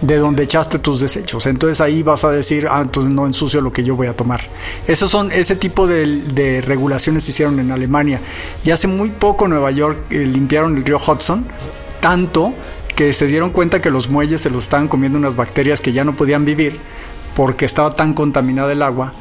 de 0.00 0.16
donde 0.18 0.42
echaste 0.42 0.78
tus 0.78 1.00
desechos. 1.00 1.46
Entonces 1.46 1.80
ahí 1.80 2.02
vas 2.02 2.24
a 2.24 2.30
decir, 2.30 2.66
ah, 2.70 2.80
entonces 2.82 3.12
no 3.12 3.26
ensucio 3.26 3.60
lo 3.60 3.72
que 3.72 3.84
yo 3.84 3.96
voy 3.96 4.06
a 4.06 4.16
tomar. 4.16 4.40
Esos 4.86 5.10
son, 5.10 5.32
ese 5.32 5.56
tipo 5.56 5.86
de, 5.86 6.62
regulaciones 6.64 7.24
se 7.24 7.30
hicieron 7.30 7.58
en 7.60 7.70
Alemania. 7.70 8.20
Y 8.64 8.70
hace 8.70 8.88
muy 8.88 9.10
poco 9.10 9.48
Nueva 9.48 9.70
York 9.70 9.98
eh, 10.10 10.26
limpiaron 10.26 10.76
el 10.76 10.84
río 10.84 10.98
Hudson, 10.98 11.46
tanto 12.00 12.52
que 12.94 13.12
se 13.12 13.26
dieron 13.26 13.50
cuenta 13.50 13.82
que 13.82 13.90
los 13.90 14.08
muelles 14.08 14.40
se 14.40 14.50
los 14.50 14.64
estaban 14.64 14.88
comiendo 14.88 15.18
unas 15.18 15.36
bacterias 15.36 15.80
que 15.80 15.92
ya 15.92 16.04
no 16.04 16.16
podían 16.16 16.44
vivir 16.44 16.78
porque 17.36 17.66
estaba 17.66 17.94
tan 17.94 18.14
contaminada 18.14 18.72
el 18.72 18.80
agua 18.80 19.12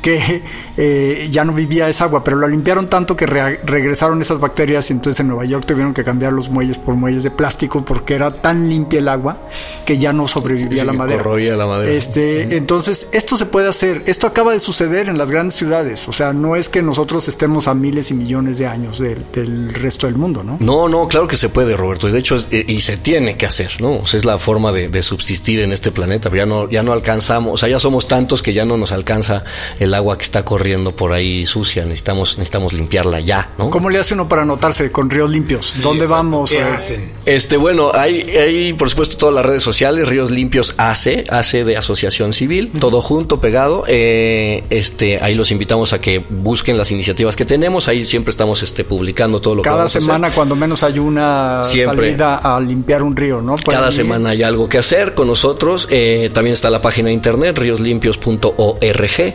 que 0.00 0.42
eh, 0.78 1.28
ya 1.30 1.44
no 1.44 1.52
vivía 1.52 1.86
esa 1.90 2.04
agua, 2.04 2.24
pero 2.24 2.38
la 2.38 2.48
limpiaron 2.48 2.88
tanto 2.88 3.14
que 3.14 3.26
regresaron 3.26 4.22
esas 4.22 4.40
bacterias 4.40 4.88
y 4.88 4.94
entonces 4.94 5.20
en 5.20 5.28
Nueva 5.28 5.44
York 5.44 5.66
tuvieron 5.66 5.92
que 5.92 6.02
cambiar 6.02 6.32
los 6.32 6.48
muelles 6.48 6.78
por 6.78 6.94
muelles 6.94 7.24
de 7.24 7.30
plástico 7.30 7.84
porque 7.84 8.14
era 8.14 8.40
tan 8.40 8.70
limpia 8.70 9.00
el 9.00 9.08
agua 9.08 9.42
que 9.84 9.98
ya 9.98 10.14
no 10.14 10.26
sobrevivía 10.26 10.82
la, 10.86 10.94
madera. 10.94 11.22
la 11.56 11.66
madera. 11.66 11.92
Este, 11.92 12.56
entonces 12.56 13.08
esto 13.12 13.36
se 13.36 13.44
puede 13.44 13.68
hacer, 13.68 14.02
esto 14.06 14.26
acaba 14.26 14.52
de 14.52 14.60
suceder 14.60 15.10
en 15.10 15.18
las 15.18 15.30
grandes 15.30 15.56
ciudades, 15.56 16.08
o 16.08 16.12
sea, 16.12 16.32
no 16.32 16.56
es 16.56 16.70
que 16.70 16.80
nosotros 16.80 17.28
estemos 17.28 17.68
a 17.68 17.74
miles 17.74 18.10
y 18.10 18.14
millones 18.14 18.56
de 18.56 18.66
años 18.66 18.98
del 18.98 19.74
resto 19.74 20.06
del 20.06 20.16
mundo, 20.16 20.42
¿no? 20.42 20.56
No, 20.60 20.88
no, 20.88 21.06
claro 21.06 21.28
que 21.28 21.36
se 21.36 21.50
puede, 21.50 21.76
Roberto, 21.76 22.08
y 22.08 22.12
de 22.12 22.18
hecho 22.18 22.36
eh, 22.50 22.64
y 22.66 22.80
se 22.80 22.96
tiene 22.96 23.36
que 23.36 23.44
hacer, 23.44 23.82
¿no? 23.82 23.98
O 23.98 24.06
sea, 24.06 24.16
es 24.16 24.24
la 24.24 24.38
forma 24.38 24.72
de, 24.72 24.88
de 24.88 25.02
subsistir 25.02 25.60
en 25.60 25.72
este 25.72 25.90
planeta, 25.90 26.30
ya 26.34 26.46
no 26.46 26.70
ya 26.70 26.82
no 26.82 26.94
alcanzamos, 26.94 27.57
o 27.58 27.60
sea, 27.60 27.68
ya 27.68 27.80
somos 27.80 28.06
tantos 28.06 28.40
que 28.40 28.52
ya 28.52 28.64
no 28.64 28.76
nos 28.76 28.92
alcanza 28.92 29.42
el 29.80 29.92
agua 29.92 30.16
que 30.16 30.22
está 30.22 30.44
corriendo 30.44 30.94
por 30.94 31.12
ahí 31.12 31.44
sucia, 31.44 31.82
necesitamos, 31.84 32.38
necesitamos 32.38 32.72
limpiarla 32.72 33.18
ya, 33.18 33.50
¿no? 33.58 33.68
¿Cómo 33.68 33.90
le 33.90 33.98
hace 33.98 34.14
uno 34.14 34.28
para 34.28 34.44
notarse 34.44 34.92
con 34.92 35.10
ríos 35.10 35.28
limpios? 35.28 35.80
¿Dónde 35.82 36.06
vamos? 36.06 36.52
¿Qué 36.52 36.62
hacen? 36.62 37.10
Este, 37.24 37.56
bueno, 37.56 37.90
hay, 37.92 38.20
hay 38.20 38.72
por 38.74 38.88
supuesto 38.90 39.16
todas 39.16 39.34
las 39.34 39.44
redes 39.44 39.64
sociales, 39.64 40.08
Ríos 40.08 40.30
Limpios 40.30 40.76
AC, 40.78 41.24
AC 41.28 41.64
de 41.64 41.76
Asociación 41.76 42.32
Civil, 42.32 42.70
todo 42.78 43.00
junto, 43.00 43.40
pegado. 43.40 43.82
Eh, 43.88 44.62
este, 44.70 45.18
ahí 45.20 45.34
los 45.34 45.50
invitamos 45.50 45.92
a 45.92 46.00
que 46.00 46.24
busquen 46.28 46.78
las 46.78 46.92
iniciativas 46.92 47.34
que 47.34 47.44
tenemos, 47.44 47.88
ahí 47.88 48.04
siempre 48.04 48.30
estamos 48.30 48.62
este, 48.62 48.84
publicando 48.84 49.40
todo 49.40 49.56
lo 49.56 49.62
Cada 49.62 49.86
que 49.86 49.92
Cada 49.92 50.00
semana, 50.00 50.30
cuando 50.30 50.54
menos 50.54 50.84
hay 50.84 51.00
una 51.00 51.64
salida 51.64 52.36
a 52.36 52.60
limpiar 52.60 53.02
un 53.02 53.16
río, 53.16 53.42
¿no? 53.42 53.56
Cada 53.56 53.90
semana 53.90 54.30
hay 54.30 54.44
algo 54.44 54.68
que 54.68 54.78
hacer 54.78 55.14
con 55.14 55.26
nosotros. 55.26 55.88
Eh, 55.90 56.30
también 56.32 56.54
está 56.54 56.70
la 56.70 56.80
página 56.80 57.08
de 57.08 57.14
internet, 57.14 57.47
ríoslimpios.org. 57.56 59.34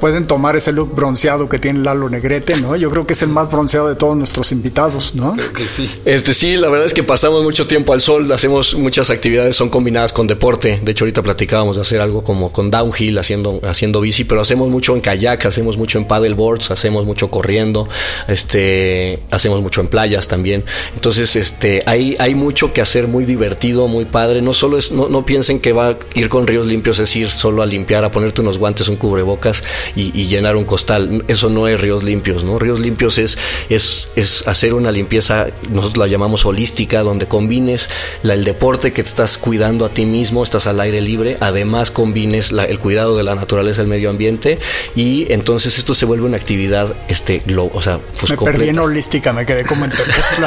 Pueden 0.00 0.26
tomar 0.26 0.56
ese 0.56 0.72
look 0.72 0.94
bronceado 0.94 1.48
que 1.48 1.58
tiene 1.58 1.80
Lalo 1.80 2.08
Negrete, 2.08 2.56
¿no? 2.56 2.76
Yo 2.76 2.90
creo 2.90 3.06
que 3.06 3.12
es 3.12 3.22
el 3.22 3.28
más 3.28 3.50
bronceado 3.50 3.88
de 3.88 3.94
todos 3.94 4.16
nuestros 4.16 4.52
invitados, 4.52 5.14
¿no? 5.14 5.34
Creo 5.34 5.52
que 5.52 5.66
sí. 5.66 5.88
Este 6.04 6.34
sí, 6.34 6.56
la 6.56 6.68
verdad 6.68 6.86
es 6.86 6.94
que 6.94 7.02
pasamos 7.02 7.42
mucho 7.42 7.66
tiempo 7.66 7.92
al 7.92 8.00
sol, 8.00 8.30
hacemos 8.32 8.74
muchas 8.74 9.10
actividades, 9.10 9.56
son 9.56 9.68
combinadas 9.68 10.12
con 10.12 10.26
deporte. 10.26 10.80
De 10.82 10.92
hecho, 10.92 11.04
ahorita 11.04 11.22
platicábamos 11.22 11.76
de 11.76 11.82
hacer 11.82 12.00
algo 12.00 12.24
como 12.24 12.52
con 12.52 12.70
downhill, 12.70 13.18
haciendo, 13.18 13.60
haciendo 13.62 14.00
bici, 14.00 14.24
pero 14.24 14.40
hacemos 14.40 14.68
mucho 14.68 14.94
en 14.94 15.00
kayak, 15.00 15.46
hacemos 15.46 15.76
mucho 15.76 15.98
en 15.98 16.06
paddleboards, 16.06 16.70
hacemos 16.70 17.04
mucho 17.04 17.30
corriendo, 17.30 17.88
este, 18.28 19.18
hacemos 19.30 19.60
mucho 19.60 19.80
en 19.80 19.88
playas 19.88 20.28
también. 20.28 20.64
Entonces, 20.94 21.36
este, 21.36 21.82
hay, 21.86 22.16
hay 22.18 22.34
mucho 22.34 22.72
que 22.72 22.80
hacer, 22.80 23.08
muy 23.08 23.24
divertido, 23.24 23.88
muy 23.88 24.04
padre. 24.04 24.42
No 24.42 24.52
solo 24.52 24.78
es, 24.78 24.92
no, 24.92 25.08
no 25.08 25.24
piensen 25.24 25.60
que 25.60 25.72
va 25.72 25.88
a 25.88 25.98
ir 26.14 26.28
con 26.28 26.46
ríos 26.46 26.66
limpios, 26.66 26.98
es 26.98 27.14
ir 27.16 27.29
solo 27.30 27.62
a 27.62 27.66
limpiar, 27.66 28.04
a 28.04 28.10
ponerte 28.10 28.40
unos 28.40 28.58
guantes, 28.58 28.88
un 28.88 28.96
cubrebocas 28.96 29.62
y, 29.96 30.18
y 30.18 30.26
llenar 30.26 30.56
un 30.56 30.64
costal. 30.64 31.24
Eso 31.28 31.48
no 31.50 31.68
es 31.68 31.80
ríos 31.80 32.02
limpios, 32.02 32.44
¿no? 32.44 32.58
Ríos 32.58 32.80
limpios 32.80 33.18
es, 33.18 33.38
es, 33.68 34.08
es 34.16 34.46
hacer 34.46 34.74
una 34.74 34.92
limpieza, 34.92 35.48
nosotros 35.70 35.98
la 35.98 36.06
llamamos 36.06 36.44
holística, 36.44 37.02
donde 37.02 37.26
combines 37.26 37.90
la, 38.22 38.34
el 38.34 38.44
deporte 38.44 38.92
que 38.92 39.02
te 39.02 39.08
estás 39.08 39.38
cuidando 39.38 39.84
a 39.84 39.90
ti 39.90 40.06
mismo, 40.06 40.42
estás 40.42 40.66
al 40.66 40.80
aire 40.80 41.00
libre, 41.00 41.36
además 41.40 41.90
combines 41.90 42.52
el 42.52 42.78
cuidado 42.78 43.16
de 43.16 43.22
la 43.22 43.34
naturaleza, 43.34 43.82
el 43.82 43.88
medio 43.88 44.10
ambiente, 44.10 44.58
y 44.94 45.32
entonces 45.32 45.78
esto 45.78 45.94
se 45.94 46.06
vuelve 46.06 46.26
una 46.26 46.36
actividad, 46.36 46.94
este, 47.08 47.42
lo, 47.46 47.66
o 47.66 47.82
sea, 47.82 48.00
pues 48.18 48.30
Me 48.30 48.36
perdí 48.38 48.68
en 48.68 48.78
holística, 48.78 49.32
me 49.32 49.46
quedé 49.46 49.64
como 49.64 49.84
en 49.84 49.92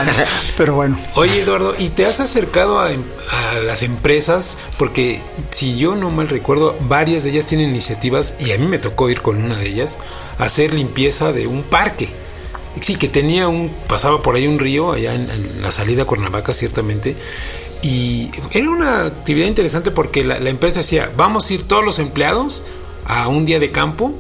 pero 0.57 0.75
bueno. 0.75 0.97
Oye, 1.15 1.41
Eduardo, 1.41 1.75
¿y 1.77 1.89
te 1.89 2.05
has 2.05 2.19
acercado 2.19 2.79
a, 2.79 2.87
a 2.87 3.59
las 3.65 3.83
empresas? 3.83 4.57
Porque 4.77 5.21
si 5.49 5.77
yo 5.77 5.95
no 5.95 6.11
mal 6.11 6.29
recuerdo, 6.29 6.62
varias 6.87 7.23
de 7.23 7.31
ellas 7.31 7.45
tienen 7.45 7.69
iniciativas, 7.69 8.35
y 8.39 8.51
a 8.51 8.57
mí 8.57 8.65
me 8.65 8.79
tocó 8.79 9.09
ir 9.09 9.21
con 9.21 9.43
una 9.43 9.57
de 9.57 9.67
ellas, 9.67 9.97
hacer 10.37 10.73
limpieza 10.73 11.31
de 11.31 11.47
un 11.47 11.63
parque. 11.63 12.09
Sí, 12.81 12.95
que 12.95 13.07
tenía 13.07 13.47
un, 13.47 13.69
pasaba 13.87 14.21
por 14.21 14.35
ahí 14.35 14.47
un 14.47 14.59
río, 14.59 14.91
allá 14.91 15.13
en, 15.13 15.61
la 15.61 15.71
salida 15.71 16.03
a 16.03 16.05
Cuernavaca, 16.05 16.53
ciertamente, 16.53 17.15
y 17.81 18.31
era 18.51 18.69
una 18.69 19.05
actividad 19.05 19.47
interesante 19.47 19.91
porque 19.91 20.23
la, 20.23 20.37
empresa 20.49 20.79
decía, 20.79 21.11
vamos 21.15 21.49
a 21.49 21.53
ir 21.53 21.67
todos 21.67 21.83
los 21.83 21.99
empleados 21.99 22.63
a 23.05 23.27
un 23.27 23.45
día 23.45 23.59
de 23.59 23.71
campo, 23.71 24.13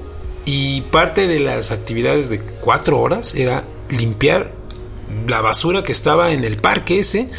y 0.45 0.81
parte 0.81 1.27
de 1.27 1.39
las 1.39 1.71
actividades 1.71 2.29
de 2.29 2.39
cuatro 2.39 2.99
horas 2.99 3.33
era 3.35 3.63
limpiar 3.89 4.51
la 5.27 5.39
basura 5.41 5.83
que 5.83 5.93
estaba 5.93 6.31
en 6.31 6.43
el 6.43 6.57
parque 6.57 6.99
ese, 6.99 7.29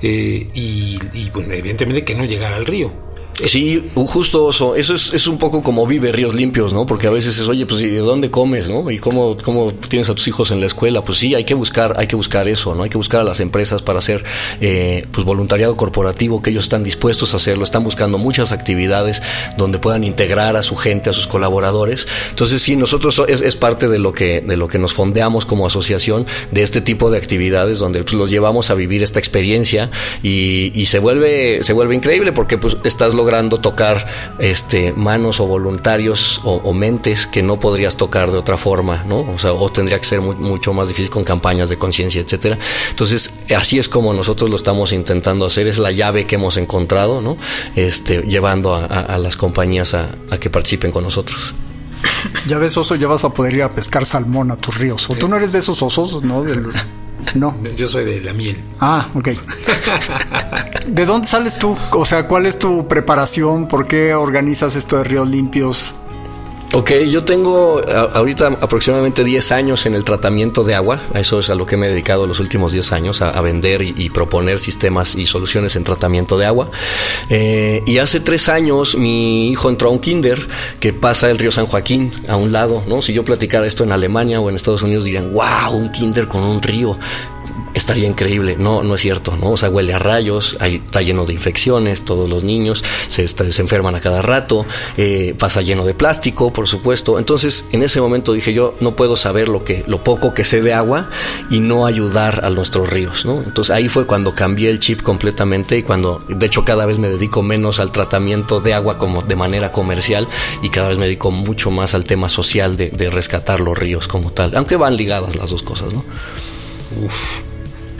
eh, 0.00 0.48
y, 0.54 0.98
y 1.12 1.30
bueno, 1.34 1.52
evidentemente 1.54 2.04
que 2.04 2.14
no 2.14 2.24
llegara 2.24 2.56
al 2.56 2.66
río. 2.66 3.01
Sí, 3.34 3.90
justo 3.94 4.50
eso. 4.50 4.76
Eso 4.76 4.94
es, 4.94 5.12
es, 5.14 5.26
un 5.26 5.38
poco 5.38 5.62
como 5.62 5.86
vive 5.86 6.12
Ríos 6.12 6.34
Limpios, 6.34 6.72
¿no? 6.72 6.86
Porque 6.86 7.08
a 7.08 7.10
veces 7.10 7.38
es, 7.38 7.48
oye, 7.48 7.66
pues 7.66 7.80
¿y 7.80 7.86
de 7.86 7.98
dónde 7.98 8.30
comes, 8.30 8.68
no? 8.68 8.90
¿Y 8.90 8.98
cómo, 8.98 9.36
cómo 9.42 9.72
tienes 9.72 10.10
a 10.10 10.14
tus 10.14 10.28
hijos 10.28 10.50
en 10.50 10.60
la 10.60 10.66
escuela? 10.66 11.04
Pues 11.04 11.18
sí, 11.18 11.34
hay 11.34 11.44
que 11.44 11.54
buscar, 11.54 11.94
hay 11.98 12.06
que 12.06 12.16
buscar 12.16 12.48
eso, 12.48 12.74
¿no? 12.74 12.82
Hay 12.82 12.90
que 12.90 12.98
buscar 12.98 13.22
a 13.22 13.24
las 13.24 13.40
empresas 13.40 13.82
para 13.82 13.98
hacer, 13.98 14.24
eh, 14.60 15.06
pues 15.10 15.24
voluntariado 15.24 15.76
corporativo, 15.76 16.42
que 16.42 16.50
ellos 16.50 16.64
están 16.64 16.84
dispuestos 16.84 17.32
a 17.32 17.36
hacerlo. 17.36 17.64
Están 17.64 17.84
buscando 17.84 18.18
muchas 18.18 18.52
actividades 18.52 19.22
donde 19.56 19.78
puedan 19.78 20.04
integrar 20.04 20.56
a 20.56 20.62
su 20.62 20.76
gente, 20.76 21.10
a 21.10 21.12
sus 21.12 21.26
colaboradores. 21.26 22.06
Entonces 22.30 22.62
sí, 22.62 22.76
nosotros 22.76 23.22
es, 23.28 23.40
es 23.40 23.56
parte 23.56 23.88
de 23.88 23.98
lo 23.98 24.12
que, 24.12 24.40
de 24.40 24.56
lo 24.56 24.68
que 24.68 24.78
nos 24.78 24.92
fondeamos 24.92 25.46
como 25.46 25.66
asociación 25.66 26.26
de 26.50 26.62
este 26.62 26.80
tipo 26.80 27.10
de 27.10 27.18
actividades 27.18 27.78
donde 27.78 28.02
pues, 28.02 28.14
los 28.14 28.30
llevamos 28.30 28.70
a 28.70 28.74
vivir 28.74 29.02
esta 29.02 29.18
experiencia 29.18 29.90
y, 30.22 30.72
y 30.74 30.86
se 30.86 30.98
vuelve, 30.98 31.64
se 31.64 31.72
vuelve 31.72 31.94
increíble 31.94 32.32
porque 32.32 32.58
pues 32.58 32.76
estás 32.84 33.14
logrando 33.22 33.58
tocar 33.58 34.04
este, 34.40 34.92
manos 34.94 35.38
o 35.38 35.46
voluntarios 35.46 36.40
o, 36.42 36.72
mentes 36.72 37.28
que 37.28 37.40
no 37.40 37.60
podrías 37.60 37.96
tocar 37.96 38.32
de 38.32 38.38
otra 38.38 38.56
forma, 38.56 39.04
¿no? 39.04 39.20
O 39.20 39.38
sea, 39.38 39.52
o 39.52 39.70
tendría 39.70 39.96
que 40.00 40.04
ser 40.04 40.20
mucho 40.20 40.74
más 40.74 40.88
difícil 40.88 41.08
con 41.08 41.22
campañas 41.22 41.68
de 41.68 41.78
conciencia, 41.78 42.20
etcétera. 42.20 42.58
Entonces, 42.90 43.38
así 43.56 43.78
es 43.78 43.88
como 43.88 44.12
nosotros 44.12 44.50
lo 44.50 44.56
estamos 44.56 44.92
intentando 44.92 45.46
hacer, 45.46 45.68
es 45.68 45.78
la 45.78 45.92
llave 45.92 46.26
que 46.26 46.34
hemos 46.34 46.56
encontrado, 46.56 47.20
¿no? 47.20 47.36
Este, 47.76 48.22
llevando 48.22 48.74
a, 48.74 49.16
las 49.18 49.36
compañías 49.36 49.94
a, 49.94 50.16
que 50.40 50.50
participen 50.50 50.90
con 50.90 51.04
nosotros. 51.04 51.54
Ya 52.48 52.58
ves, 52.58 52.76
oso, 52.76 52.96
ya 52.96 53.06
vas 53.06 53.22
a 53.22 53.28
poder 53.28 53.54
ir 53.54 53.62
a 53.62 53.72
pescar 53.72 54.04
salmón 54.04 54.50
a 54.50 54.56
tus 54.56 54.76
ríos. 54.78 55.08
O 55.08 55.14
tú 55.14 55.28
no 55.28 55.36
eres 55.36 55.52
de 55.52 55.60
esos 55.60 55.80
osos, 55.80 56.24
¿no? 56.24 56.42
No. 57.34 57.56
Yo 57.76 57.88
soy 57.88 58.04
de 58.04 58.20
la 58.20 58.32
miel. 58.32 58.62
Ah, 58.80 59.06
ok. 59.14 59.28
¿De 60.86 61.04
dónde 61.04 61.28
sales 61.28 61.58
tú? 61.58 61.76
O 61.92 62.04
sea, 62.04 62.28
¿cuál 62.28 62.46
es 62.46 62.58
tu 62.58 62.88
preparación? 62.88 63.68
¿Por 63.68 63.86
qué 63.86 64.14
organizas 64.14 64.76
esto 64.76 64.98
de 64.98 65.04
ríos 65.04 65.28
limpios? 65.28 65.94
Ok, 66.74 66.90
yo 67.10 67.22
tengo 67.22 67.82
ahorita 67.86 68.46
aproximadamente 68.62 69.24
10 69.24 69.52
años 69.52 69.84
en 69.84 69.94
el 69.94 70.04
tratamiento 70.04 70.64
de 70.64 70.74
agua. 70.74 71.00
Eso 71.12 71.38
es 71.40 71.50
a 71.50 71.54
lo 71.54 71.66
que 71.66 71.76
me 71.76 71.86
he 71.86 71.90
dedicado 71.90 72.26
los 72.26 72.40
últimos 72.40 72.72
10 72.72 72.92
años, 72.92 73.20
a, 73.20 73.38
vender 73.42 73.82
y, 73.82 74.08
proponer 74.08 74.58
sistemas 74.58 75.14
y 75.14 75.26
soluciones 75.26 75.76
en 75.76 75.84
tratamiento 75.84 76.38
de 76.38 76.46
agua. 76.46 76.70
Eh, 77.28 77.82
y 77.84 77.98
hace 77.98 78.20
3 78.20 78.48
años 78.48 78.96
mi 78.96 79.50
hijo 79.50 79.68
entró 79.68 79.90
a 79.90 79.92
un 79.92 79.98
kinder 79.98 80.40
que 80.80 80.94
pasa 80.94 81.30
el 81.30 81.38
río 81.38 81.52
San 81.52 81.66
Joaquín 81.66 82.10
a 82.26 82.36
un 82.36 82.52
lado. 82.52 82.82
¿no? 82.86 83.02
Si 83.02 83.12
yo 83.12 83.22
platicara 83.22 83.66
esto 83.66 83.84
en 83.84 83.92
Alemania 83.92 84.40
o 84.40 84.48
en 84.48 84.56
Estados 84.56 84.80
Unidos 84.80 85.04
dirían, 85.04 85.30
wow, 85.30 85.76
un 85.76 85.92
kinder 85.92 86.26
con 86.26 86.42
un 86.42 86.62
río 86.62 86.98
estaría 87.74 88.08
increíble. 88.08 88.56
No, 88.58 88.82
no 88.82 88.94
es 88.94 89.00
cierto, 89.00 89.36
¿no? 89.36 89.52
O 89.52 89.56
sea, 89.56 89.70
huele 89.70 89.94
a 89.94 89.98
rayos, 89.98 90.58
está 90.60 91.02
lleno 91.02 91.24
de 91.24 91.32
infecciones, 91.32 92.04
todos 92.04 92.28
los 92.28 92.44
niños 92.44 92.84
se, 93.08 93.26
se 93.28 93.62
enferman 93.62 93.94
a 93.94 94.00
cada 94.00 94.22
rato, 94.22 94.66
eh, 94.96 95.34
pasa 95.38 95.62
lleno 95.62 95.84
de 95.84 95.94
plástico, 95.94 96.52
por 96.52 96.68
supuesto. 96.68 97.18
Entonces, 97.18 97.66
en 97.72 97.82
ese 97.82 98.00
momento 98.00 98.32
dije 98.32 98.52
yo, 98.52 98.74
no 98.80 98.94
puedo 98.96 99.16
saber 99.16 99.48
lo 99.48 99.64
que, 99.64 99.84
lo 99.86 100.04
poco 100.04 100.34
que 100.34 100.44
sé 100.44 100.62
de 100.62 100.74
agua 100.74 101.10
y 101.50 101.60
no 101.60 101.86
ayudar 101.86 102.44
a 102.44 102.50
nuestros 102.50 102.90
ríos, 102.90 103.24
¿no? 103.24 103.42
Entonces 103.42 103.74
ahí 103.74 103.88
fue 103.88 104.06
cuando 104.06 104.34
cambié 104.34 104.70
el 104.70 104.78
chip 104.78 105.02
completamente 105.02 105.78
y 105.78 105.82
cuando, 105.82 106.22
de 106.28 106.46
hecho, 106.46 106.64
cada 106.64 106.86
vez 106.86 106.98
me 106.98 107.08
dedico 107.08 107.42
menos 107.42 107.80
al 107.80 107.90
tratamiento 107.90 108.60
de 108.60 108.74
agua 108.74 108.98
como 108.98 109.22
de 109.22 109.36
manera 109.36 109.72
comercial 109.72 110.28
y 110.62 110.68
cada 110.68 110.88
vez 110.88 110.98
me 110.98 111.06
dedico 111.06 111.30
mucho 111.30 111.70
más 111.70 111.94
al 111.94 112.04
tema 112.04 112.28
social 112.28 112.76
de, 112.76 112.90
de 112.90 113.10
rescatar 113.10 113.60
los 113.60 113.78
ríos 113.78 114.08
como 114.08 114.30
tal, 114.30 114.56
aunque 114.56 114.76
van 114.76 114.96
ligadas 114.96 115.36
las 115.36 115.50
dos 115.50 115.62
cosas, 115.62 115.92
¿no? 115.92 116.04
Uf, 117.04 117.40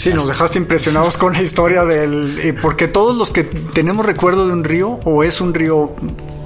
Sí, 0.03 0.13
nos 0.13 0.27
dejaste 0.27 0.59
impresionados 0.59 1.17
con 1.17 1.33
la 1.33 1.43
historia 1.43 1.85
del... 1.85 2.37
Eh, 2.41 2.53
porque 2.61 2.89
todos 2.89 3.17
los 3.17 3.31
que 3.31 3.45
tenemos 3.45 4.05
recuerdo 4.05 4.49
de 4.49 4.53
un 4.53 4.65
río, 4.65 4.99
o 5.05 5.23
es 5.23 5.41
un 5.41 5.55
río 5.55 5.95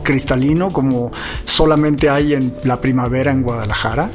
cristalino 0.03 0.71
como 0.71 1.11
solamente 1.47 2.11
hay 2.11 2.35
en 2.35 2.55
la 2.65 2.83
primavera 2.83 3.33
en 3.33 3.41
Guadalajara, 3.43 4.11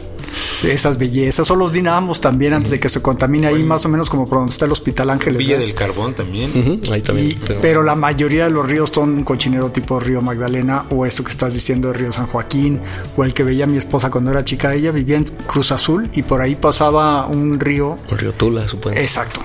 esas 0.63 0.97
bellezas, 0.97 1.49
o 1.51 1.55
los 1.55 1.71
dinamos 1.73 2.21
también 2.21 2.53
antes 2.53 2.71
de 2.71 2.79
que 2.79 2.89
se 2.89 3.01
contamine 3.01 3.47
ahí, 3.47 3.63
más 3.63 3.85
o 3.85 3.89
menos 3.89 4.09
como 4.09 4.27
por 4.27 4.39
donde 4.39 4.51
está 4.51 4.65
el 4.65 4.71
Hospital 4.71 5.09
Ángeles. 5.09 5.37
Villa 5.37 5.57
del 5.57 5.73
Carbón 5.73 6.13
también. 6.15 6.81
ahí 6.91 7.01
también. 7.01 7.37
pero 7.61 7.83
la 7.83 7.95
mayoría 7.95 8.45
de 8.45 8.51
los 8.51 8.65
ríos 8.65 8.91
son 8.93 9.09
un 9.09 9.23
cochinero 9.23 9.69
tipo 9.69 9.99
Río 9.99 10.21
Magdalena, 10.21 10.85
o 10.89 11.05
eso 11.05 11.23
que 11.23 11.31
estás 11.31 11.53
diciendo 11.53 11.89
de 11.89 11.95
Río 11.95 12.11
San 12.11 12.27
Joaquín, 12.27 12.79
o 13.15 13.23
el 13.23 13.33
que 13.33 13.43
veía 13.43 13.67
mi 13.67 13.77
esposa 13.77 14.09
cuando 14.09 14.31
era 14.31 14.43
chica. 14.43 14.73
Ella 14.73 14.91
vivía 14.91 15.17
en 15.17 15.23
Cruz 15.23 15.71
Azul 15.71 16.09
y 16.13 16.23
por 16.23 16.41
ahí 16.41 16.55
pasaba 16.55 17.25
un 17.25 17.59
río. 17.59 17.97
Un 18.09 18.17
río 18.17 18.33
Tula, 18.33 18.67
supongo. 18.67 18.97
Exacto. 18.97 19.41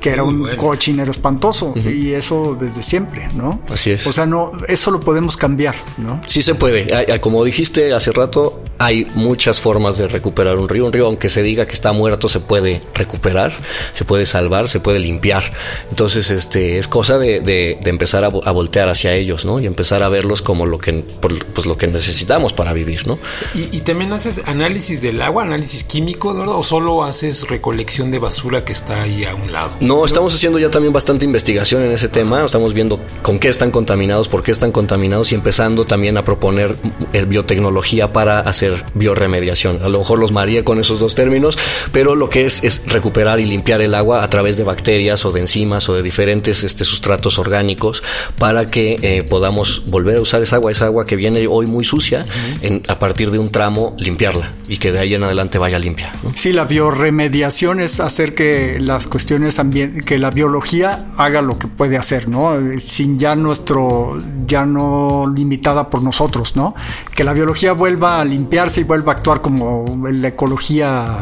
Que 0.00 0.10
era 0.10 0.22
un 0.22 0.48
cochinero 0.56 1.10
espantoso. 1.10 1.74
Y 1.76 2.12
eso 2.12 2.56
desde 2.60 2.82
siempre, 2.82 3.28
¿no? 3.34 3.60
Así 3.68 3.90
es. 3.90 4.06
O 4.06 4.12
sea, 4.12 4.26
no, 4.26 4.50
eso 4.68 4.90
lo 4.90 5.00
podemos 5.00 5.36
cambiar, 5.36 5.74
¿no? 5.96 6.20
Sí 6.26 6.42
se 6.42 6.54
puede. 6.54 7.20
Como 7.20 7.44
dijiste 7.44 7.92
hace 7.92 8.12
rato, 8.12 8.62
hay 8.78 9.06
muchas 9.14 9.60
formas 9.60 9.98
de 9.98 10.08
recuperar 10.08 10.56
un 10.56 10.68
río. 10.68 10.86
Un 10.86 10.92
río, 10.92 11.06
aunque 11.06 11.28
se 11.28 11.42
diga 11.42 11.66
que 11.66 11.74
está 11.74 11.92
muerto, 11.92 12.28
se 12.28 12.40
puede 12.40 12.80
recuperar, 12.94 13.52
se 13.92 14.04
puede 14.04 14.24
salvar, 14.24 14.68
se 14.68 14.80
puede 14.80 15.00
limpiar. 15.00 15.42
Entonces, 15.90 16.30
este, 16.30 16.78
es 16.78 16.86
cosa 16.86 17.18
de, 17.18 17.78
empezar 17.84 18.24
a, 18.24 18.28
voltear 18.28 18.88
hacia 18.88 19.14
ellos, 19.14 19.44
¿no? 19.44 19.58
Y 19.60 19.66
empezar 19.66 20.02
a 20.02 20.08
verlos 20.08 20.42
como 20.42 20.66
lo 20.66 20.78
que, 20.78 21.04
pues, 21.20 21.66
lo 21.66 21.76
que 21.76 21.88
necesitamos 21.88 22.52
para 22.52 22.72
vivir, 22.72 23.06
¿no? 23.06 23.18
¿Y, 23.54 23.80
también 23.80 24.12
haces 24.12 24.42
análisis 24.44 25.00
del 25.00 25.22
agua, 25.22 25.44
análisis 25.44 25.82
químico, 25.82 26.34
¿verdad? 26.34 26.56
¿O 26.56 26.62
solo 26.62 27.04
haces 27.04 27.48
recolección 27.48 28.10
de 28.10 28.18
basura 28.18 28.64
que 28.64 28.72
está 28.72 29.02
ahí 29.02 29.24
a 29.24 29.34
un 29.34 29.50
lado? 29.52 29.70
No, 29.80 30.04
estamos 30.04 30.34
haciendo 30.34 30.58
ya 30.58 30.70
también 30.70 30.92
bastante 30.92 31.24
investigación 31.24 31.82
en 31.82 31.92
ese 31.92 32.08
tema. 32.08 32.44
Estamos 32.44 32.74
viendo 32.74 33.00
con 33.22 33.38
qué 33.38 33.48
están 33.48 33.70
contaminados, 33.70 34.28
por 34.28 34.42
qué 34.42 34.52
están 34.52 34.72
contaminados 34.72 35.32
y 35.32 35.34
empezando 35.34 35.84
también 35.84 36.16
a 36.18 36.24
proponer 36.24 36.76
eh, 37.12 37.24
biotecnología 37.24 38.12
para 38.12 38.40
hacer 38.40 38.67
bioremediación. 38.94 39.80
A 39.82 39.88
lo 39.88 39.98
mejor 39.98 40.18
los 40.18 40.32
maría 40.32 40.64
con 40.64 40.78
esos 40.78 41.00
dos 41.00 41.14
términos, 41.14 41.58
pero 41.92 42.14
lo 42.14 42.28
que 42.28 42.44
es 42.44 42.62
es 42.64 42.82
recuperar 42.86 43.40
y 43.40 43.44
limpiar 43.44 43.80
el 43.80 43.94
agua 43.94 44.22
a 44.22 44.30
través 44.30 44.56
de 44.56 44.64
bacterias 44.64 45.24
o 45.24 45.32
de 45.32 45.40
enzimas 45.40 45.88
o 45.88 45.94
de 45.94 46.02
diferentes 46.02 46.64
este, 46.64 46.84
sustratos 46.84 47.38
orgánicos 47.38 48.02
para 48.38 48.66
que 48.66 48.96
eh, 49.02 49.22
podamos 49.22 49.84
volver 49.86 50.18
a 50.18 50.20
usar 50.20 50.42
esa 50.42 50.56
agua, 50.56 50.70
esa 50.70 50.86
agua 50.86 51.06
que 51.06 51.16
viene 51.16 51.46
hoy 51.46 51.66
muy 51.66 51.84
sucia, 51.84 52.24
en, 52.62 52.82
a 52.88 52.98
partir 52.98 53.30
de 53.30 53.38
un 53.38 53.50
tramo 53.50 53.94
limpiarla 53.98 54.52
y 54.68 54.76
que 54.76 54.92
de 54.92 54.98
ahí 54.98 55.14
en 55.14 55.24
adelante 55.24 55.58
vaya 55.58 55.78
limpia. 55.78 56.12
Sí, 56.34 56.52
la 56.52 56.64
bioremediación 56.64 57.80
es 57.80 58.00
hacer 58.00 58.34
que 58.34 58.78
las 58.80 59.06
cuestiones 59.06 59.58
que 60.04 60.18
la 60.18 60.30
biología 60.30 61.06
haga 61.16 61.42
lo 61.42 61.58
que 61.58 61.68
puede 61.68 61.96
hacer, 61.96 62.28
¿no? 62.28 62.58
Sin 62.78 63.18
ya 63.18 63.34
nuestro, 63.34 64.18
ya 64.46 64.66
no 64.66 65.32
limitada 65.34 65.90
por 65.90 66.02
nosotros, 66.02 66.56
¿no? 66.56 66.74
Que 67.14 67.24
la 67.24 67.32
biología 67.32 67.72
vuelva 67.72 68.20
a 68.20 68.24
limpiarse 68.58 68.80
y 68.80 68.84
vuelva 68.84 69.12
a 69.12 69.16
actuar 69.16 69.40
como 69.40 70.00
la 70.10 70.28
ecología 70.28 71.18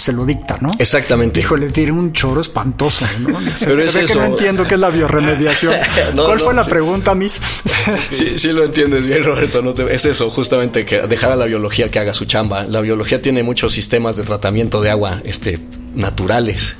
se 0.00 0.12
lo 0.12 0.24
dicta, 0.24 0.58
¿no? 0.60 0.68
Exactamente. 0.78 1.40
Híjole, 1.40 1.70
tiene 1.70 1.92
un 1.92 2.12
choro 2.12 2.40
espantoso, 2.40 3.06
¿no? 3.20 3.38
Pero 3.60 3.80
es 3.80 3.96
que 3.96 4.14
no 4.14 4.24
entiendo 4.24 4.66
qué 4.66 4.74
es 4.74 4.80
la 4.80 4.90
bioremediación. 4.90 5.74
¿Cuál 6.14 6.40
fue 6.40 6.54
la 6.54 6.64
pregunta, 6.64 7.14
Miss? 7.14 7.40
sí, 8.10 8.38
sí 8.38 8.52
lo 8.52 8.64
entiendes 8.64 9.06
bien, 9.06 9.24
Roberto. 9.24 9.62
No 9.62 9.70
es 9.70 10.04
eso, 10.04 10.30
justamente, 10.30 10.84
que 10.84 11.02
dejar 11.02 11.32
a 11.32 11.36
la 11.36 11.46
biología 11.46 11.90
que 11.90 11.98
haga 11.98 12.12
su 12.12 12.24
chamba. 12.24 12.64
La 12.64 12.80
biología 12.80 13.22
tiene 13.22 13.42
muchos 13.42 13.72
sistemas 13.72 14.16
de 14.16 14.24
tratamiento 14.24 14.80
de 14.80 14.90
agua, 14.90 15.20
este 15.24 15.58
naturales 15.94 16.76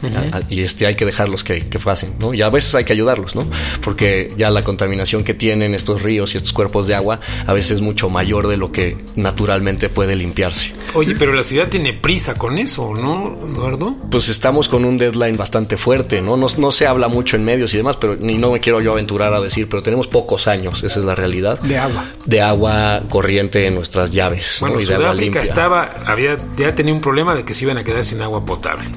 y 0.48 0.62
este 0.62 0.87
hay 0.87 0.94
que 0.94 1.05
dejarlos 1.05 1.44
que, 1.44 1.61
que 1.61 1.79
pasen, 1.79 2.14
¿no? 2.18 2.35
Y 2.35 2.42
a 2.42 2.51
veces 2.51 2.75
hay 2.75 2.85
que 2.85 2.92
ayudarlos, 2.92 3.35
¿no? 3.35 3.46
Porque 3.83 4.33
ya 4.37 4.51
la 4.51 4.62
contaminación 4.62 5.25
que 5.25 5.35
tienen 5.35 5.75
estos 5.75 6.03
ríos 6.03 6.35
y 6.35 6.38
estos 6.38 6.53
cuerpos 6.53 6.87
de 6.87 6.94
agua 6.94 7.20
a 7.46 7.53
veces 7.53 7.72
es 7.72 7.81
mucho 7.81 8.09
mayor 8.09 8.48
de 8.48 8.57
lo 8.57 8.72
que 8.72 8.96
naturalmente 9.16 9.88
puede 9.88 10.16
limpiarse. 10.16 10.72
Oye, 10.94 11.14
pero 11.18 11.33
la 11.33 11.44
ciudad 11.44 11.68
tiene 11.68 11.92
prisa 11.92 12.35
con 12.35 12.59
eso, 12.59 12.94
¿no, 12.94 13.38
Eduardo? 13.46 13.96
Pues 14.11 14.29
estamos 14.29 14.68
con 14.68 14.85
un 14.85 14.98
deadline 14.98 15.37
bastante 15.37 15.77
fuerte, 15.77 16.20
¿no? 16.20 16.37
No, 16.37 16.46
no 16.59 16.72
se 16.72 16.87
habla 16.87 17.09
mucho 17.09 17.37
en 17.37 17.44
medios 17.44 17.72
y 17.75 17.79
demás, 17.79 17.96
pero 17.96 18.16
ni 18.16 18.38
no 18.38 18.53
me 18.53 18.61
quiero 18.61 18.81
yo 18.81 18.92
aventurar 18.92 19.35
a 19.35 19.40
decir, 19.40 19.68
pero 19.68 19.83
tenemos 19.83 20.09
pocos 20.09 20.48
años, 20.48 20.83
esa 20.83 21.01
es 21.01 21.05
la 21.05 21.14
realidad. 21.14 21.61
De 21.61 21.79
agua. 21.79 22.05
De 22.27 22.40
agua 22.40 23.03
corriente 23.09 23.66
en 23.66 23.75
nuestras 23.75 24.12
llaves. 24.12 24.59
Bueno, 24.61 24.81
y 24.81 24.85
de 24.85 24.94
agua 24.94 25.14
limpia. 25.14 25.42
estaba, 25.42 26.03
había, 26.07 26.37
ya 26.57 26.75
tenía 26.75 26.94
un 26.94 27.01
problema 27.01 27.35
de 27.35 27.44
que 27.44 27.55
se 27.55 27.64
iban 27.64 27.79
a 27.79 27.85
quedar 27.85 28.05
sin 28.05 28.20
agua 28.20 28.44
potable. 28.44 28.90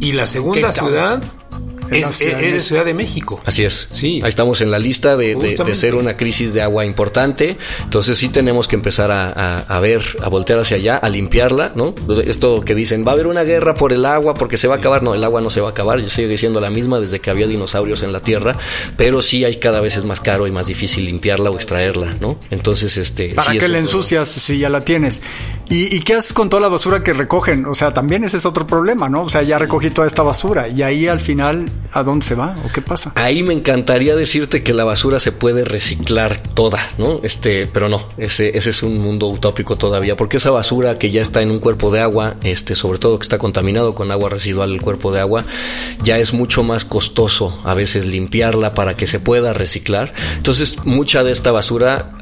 Y 0.00 0.12
la, 0.12 0.26
segunda 0.26 0.72
ciudad 0.72 1.22
es, 1.90 2.06
ciudad, 2.08 2.58
ciudad, 2.60 2.84
de 2.84 2.94
México. 2.94 3.40
Así 3.44 3.64
es. 3.64 3.88
Sí. 3.92 4.20
Ahí 4.22 4.28
estamos 4.28 4.60
en 4.60 4.70
la 4.70 4.78
lista 4.78 5.16
de, 5.16 5.34
de, 5.34 5.74
ser 5.74 5.94
una 5.94 6.16
crisis 6.16 6.54
de 6.54 6.62
agua 6.62 6.84
importante. 6.84 7.56
Entonces 7.84 8.18
sí 8.18 8.28
tenemos 8.28 8.68
que 8.68 8.76
empezar 8.76 9.10
a, 9.10 9.58
a, 9.58 9.80
ver, 9.80 10.02
a 10.22 10.28
voltear 10.28 10.58
hacia 10.58 10.76
allá, 10.76 10.96
a 10.96 11.08
limpiarla, 11.08 11.72
¿no? 11.74 11.94
Esto 12.24 12.62
que 12.62 12.74
dicen, 12.74 13.06
va 13.06 13.12
a 13.12 13.14
haber 13.14 13.26
una 13.26 13.42
guerra 13.42 13.74
por 13.74 13.92
el 13.92 14.04
agua 14.06 14.34
porque 14.34 14.56
se 14.56 14.68
va 14.68 14.76
a 14.76 14.78
acabar. 14.78 15.02
No, 15.02 15.14
el 15.14 15.24
agua 15.24 15.40
no 15.40 15.50
se 15.50 15.60
va 15.60 15.68
a 15.68 15.70
acabar. 15.70 16.00
Ya 16.00 16.08
sigue 16.08 16.36
siendo 16.38 16.60
la 16.60 16.70
misma 16.70 17.00
desde 17.00 17.20
que 17.20 17.30
había 17.30 17.46
dinosaurios 17.46 18.02
en 18.02 18.12
la 18.12 18.20
Tierra. 18.20 18.56
Pero 18.96 19.22
sí 19.22 19.44
hay 19.44 19.56
cada 19.56 19.80
vez 19.80 19.96
es 19.96 20.04
más 20.04 20.20
caro 20.20 20.46
y 20.46 20.50
más 20.50 20.66
difícil 20.66 21.04
limpiarla 21.04 21.50
o 21.50 21.56
extraerla, 21.56 22.16
¿no? 22.20 22.38
Entonces, 22.50 22.96
este... 22.96 23.34
¿Para 23.34 23.52
qué 23.52 23.68
la 23.68 23.78
ensucias 23.78 24.28
si 24.28 24.58
ya 24.58 24.68
la 24.68 24.82
tienes? 24.82 25.20
¿Y, 25.68 25.94
¿Y 25.94 26.00
qué 26.00 26.14
haces 26.14 26.32
con 26.32 26.48
toda 26.48 26.62
la 26.62 26.68
basura 26.68 27.02
que 27.02 27.12
recogen? 27.12 27.66
O 27.66 27.74
sea, 27.74 27.92
también 27.92 28.24
ese 28.24 28.38
es 28.38 28.46
otro 28.46 28.66
problema, 28.66 29.08
¿no? 29.08 29.22
O 29.22 29.28
sea, 29.28 29.42
ya 29.42 29.58
recogí 29.58 29.90
toda 29.90 30.06
esta 30.06 30.22
basura 30.22 30.68
y 30.68 30.82
ahí 30.82 31.08
al 31.08 31.20
final 31.20 31.70
¿a 31.92 32.02
dónde 32.02 32.26
se 32.26 32.34
va 32.34 32.54
o 32.64 32.72
qué 32.72 32.82
pasa? 32.82 33.12
Ahí 33.14 33.42
me 33.42 33.54
encantaría 33.54 34.14
decirte 34.16 34.62
que 34.62 34.72
la 34.72 34.84
basura 34.84 35.20
se 35.20 35.32
puede 35.32 35.64
reciclar 35.64 36.38
toda, 36.54 36.78
¿no? 36.98 37.20
Este, 37.22 37.66
pero 37.66 37.88
no, 37.88 38.06
ese, 38.18 38.56
ese 38.56 38.70
es 38.70 38.82
un 38.82 38.98
mundo 38.98 39.28
utópico 39.28 39.76
todavía, 39.76 40.16
porque 40.16 40.38
esa 40.38 40.50
basura 40.50 40.98
que 40.98 41.10
ya 41.10 41.20
está 41.20 41.42
en 41.42 41.50
un 41.50 41.58
cuerpo 41.58 41.90
de 41.90 42.00
agua, 42.00 42.36
este, 42.42 42.74
sobre 42.74 42.98
todo 42.98 43.18
que 43.18 43.24
está 43.24 43.38
contaminado 43.38 43.94
con 43.94 44.10
agua 44.10 44.30
residual 44.30 44.72
el 44.72 44.80
cuerpo 44.80 45.12
de 45.12 45.20
agua, 45.20 45.44
ya 46.02 46.18
es 46.18 46.32
mucho 46.34 46.62
más 46.62 46.84
costoso 46.84 47.60
a 47.64 47.74
veces 47.74 48.06
limpiarla 48.06 48.74
para 48.74 48.96
que 48.96 49.06
se 49.06 49.20
pueda 49.20 49.52
reciclar. 49.52 50.12
Entonces, 50.36 50.84
mucha 50.84 51.24
de 51.24 51.32
esta 51.32 51.52
basura 51.52 52.12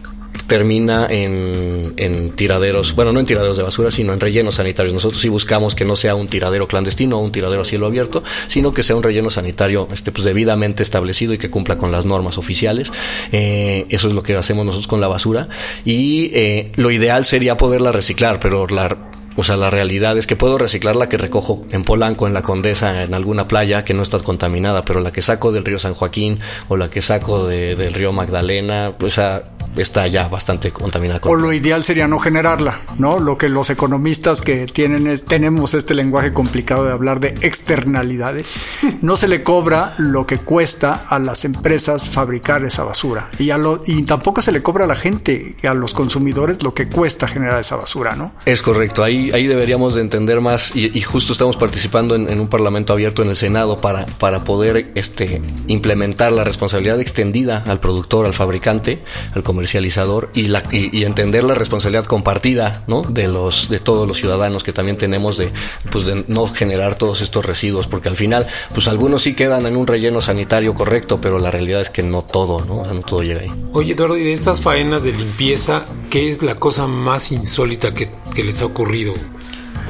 termina 0.47 1.07
en, 1.11 1.95
en, 1.97 2.31
tiraderos, 2.33 2.95
bueno, 2.95 3.13
no 3.13 3.21
en 3.21 3.27
tiraderos 3.27 3.57
de 3.57 3.63
basura, 3.63 3.91
sino 3.91 4.13
en 4.13 4.21
rellenos 4.21 4.57
sanitarios. 4.57 4.95
Nosotros 4.95 5.21
sí 5.21 5.29
buscamos 5.29 5.75
que 5.75 5.85
no 5.85 5.97
sea 5.97 6.15
un 6.15 6.29
tiradero 6.29 6.67
clandestino 6.67 7.19
o 7.19 7.21
un 7.23 7.33
tiradero 7.33 7.63
a 7.63 7.65
cielo 7.65 7.87
abierto, 7.87 8.23
sino 8.47 8.73
que 8.73 8.83
sea 8.83 8.97
un 8.97 9.03
relleno 9.03 9.31
sanitario 9.31 9.89
este, 9.93 10.13
pues, 10.13 10.25
debidamente 10.25 10.83
establecido 10.83 11.35
y 11.35 11.39
que 11.39 11.51
cumpla 11.51 11.77
con 11.77 11.93
las 11.93 12.07
normas 12.07 12.39
oficiales. 12.39 12.93
Eh, 13.33 13.87
eso 13.89 14.09
es 14.09 14.15
lo 14.15 14.23
que 14.23 14.37
hacemos 14.37 14.65
nosotros 14.67 14.89
con 14.89 15.01
la 15.01 15.09
basura. 15.09 15.49
Y 15.85 16.31
eh, 16.35 16.73
lo 16.77 16.91
ideal 16.91 17.25
sería 17.25 17.57
poderla 17.57 17.93
reciclar, 17.93 18.41
pero 18.41 18.67
la 18.67 18.97
o 19.37 19.45
sea, 19.45 19.57
la 19.57 19.69
realidad 19.69 20.17
es 20.17 20.27
que 20.27 20.35
puedo 20.35 20.57
reciclar 20.57 20.97
la 20.97 21.11
que 21.11 21.19
recojo 21.19 21.67
en 21.71 21.85
Polanco, 21.85 22.27
en 22.27 22.33
la 22.33 22.43
Condesa, 22.43 23.03
en 23.03 23.13
alguna 23.13 23.47
playa 23.47 23.85
que 23.85 23.93
no 23.93 24.03
está 24.03 24.19
contaminada, 24.21 24.85
pero 24.85 25.01
la 25.01 25.13
que 25.13 25.21
saco 25.21 25.53
del 25.53 25.65
río 25.65 25.79
San 25.79 25.93
Joaquín 25.93 26.41
o 26.69 26.77
la 26.79 26.89
que 26.89 27.03
saco 27.03 27.47
del 27.47 27.93
río 27.93 28.13
Magdalena, 28.13 28.95
o 28.99 29.11
sea, 29.11 29.45
está 29.77 30.07
ya 30.07 30.29
bastante 30.29 30.71
contaminada. 30.71 31.21
o 31.25 31.35
lo 31.35 31.53
ideal 31.53 31.85
sería 31.85 32.09
no 32.09 32.19
generarla, 32.19 32.81
¿no? 32.99 33.19
Lo 33.19 33.39
que 33.39 33.49
los 33.49 33.71
economistas 33.71 34.43
que 34.43 34.67
tienen 34.67 35.07
es, 35.07 35.25
tenemos 35.25 35.75
este 35.75 35.95
lenguaje 35.95 36.33
complicado 36.33 36.85
de 36.85 36.93
hablar 36.93 37.21
de 37.21 37.29
externalidades. 37.41 38.57
No 39.03 39.17
se 39.17 39.29
le 39.29 39.43
cobra 39.43 39.95
lo 39.99 40.27
que 40.27 40.39
cuesta 40.39 41.03
a 41.09 41.19
las 41.19 41.45
empresas 41.45 42.09
fabricar 42.09 42.65
esa 42.65 42.85
basura 42.85 43.31
y, 43.39 43.51
a 43.51 43.59
lo, 43.59 43.83
y 43.87 44.03
tampoco 44.03 44.41
se 44.41 44.53
le 44.53 44.63
cobra 44.63 44.85
a 44.85 44.89
la 44.89 44.97
gente, 44.97 45.57
a 45.65 45.75
los 45.75 45.93
consumidores, 45.93 46.63
lo 46.63 46.75
que 46.75 46.89
cuesta 46.89 47.29
generar 47.29 47.61
esa 47.61 47.77
basura, 47.77 48.17
¿no? 48.17 48.33
Es 48.45 48.63
correcto, 48.63 49.05
ahí, 49.05 49.31
ahí 49.33 49.47
deberíamos 49.47 49.95
de 49.95 50.01
entender 50.01 50.41
más 50.41 50.75
y, 50.75 51.01
justo 51.03 51.33
estamos 51.33 51.57
participando 51.57 52.15
en, 52.15 52.41
un 52.41 52.49
parlamento 52.49 52.93
abierto 52.93 53.23
en 53.23 53.29
el 53.31 53.37
Senado 53.37 53.77
para, 53.77 54.07
para 54.07 54.45
poder 54.45 54.91
este, 54.95 55.41
implementar 55.67 56.33
la 56.33 56.45
responsabilidad 56.45 57.01
extendida 57.01 57.63
al 57.67 57.81
productor, 57.81 58.27
al 58.27 58.35
fabricante, 58.35 59.03
al 59.35 59.43
comercializador 59.67 60.31
y, 60.33 60.47
la, 60.47 60.63
y, 60.71 61.03
entender 61.03 61.43
la 61.43 61.55
responsabilidad 61.55 62.05
compartida 62.05 62.85
¿no? 62.87 63.03
de, 63.03 63.27
los, 63.27 63.69
de 63.69 63.81
todos 63.81 64.07
los 64.07 64.17
ciudadanos 64.17 64.63
que 64.63 64.73
también 64.73 64.97
tenemos 64.97 65.39
de, 65.39 65.51
pues 65.91 66.07
de 66.07 66.25
no 66.29 66.47
generar 66.47 66.95
todos 66.95 67.21
estos 67.21 67.45
residuos, 67.45 67.89
porque 67.89 68.09
al 68.09 68.17
final, 68.17 68.47
pues 68.73 68.87
algunos 68.87 69.23
sí 69.23 69.35
quedan 69.35 69.67
en 69.67 69.77
un 69.77 69.89
relleno 69.89 70.21
sanitario 70.21 70.73
correcto, 70.73 71.21
pero 71.21 71.41
la 71.41 71.51
realidad 71.51 71.81
es 71.81 71.91
que 71.91 72.05
no 72.05 72.23
todo, 72.23 72.65
¿no? 72.65 72.85
no 72.85 73.01
todo 73.01 73.25
llega 73.25 73.41
ahí. 73.41 73.51
Oye, 73.73 73.95
Eduardo, 73.95 74.17
y 74.17 74.23
de 74.23 74.33
estas 74.33 74.61
faenas 74.61 75.03
de 75.03 75.13
limpieza, 75.13 75.85
¿qué 76.11 76.29
es 76.29 76.43
la 76.43 76.55
cosa 76.55 76.87
más 76.87 77.33
insólita 77.33 77.93
que, 77.93 78.09
que 78.37 78.45
les 78.45 78.63
ha 78.63 78.67
ocurrido? 78.67 79.15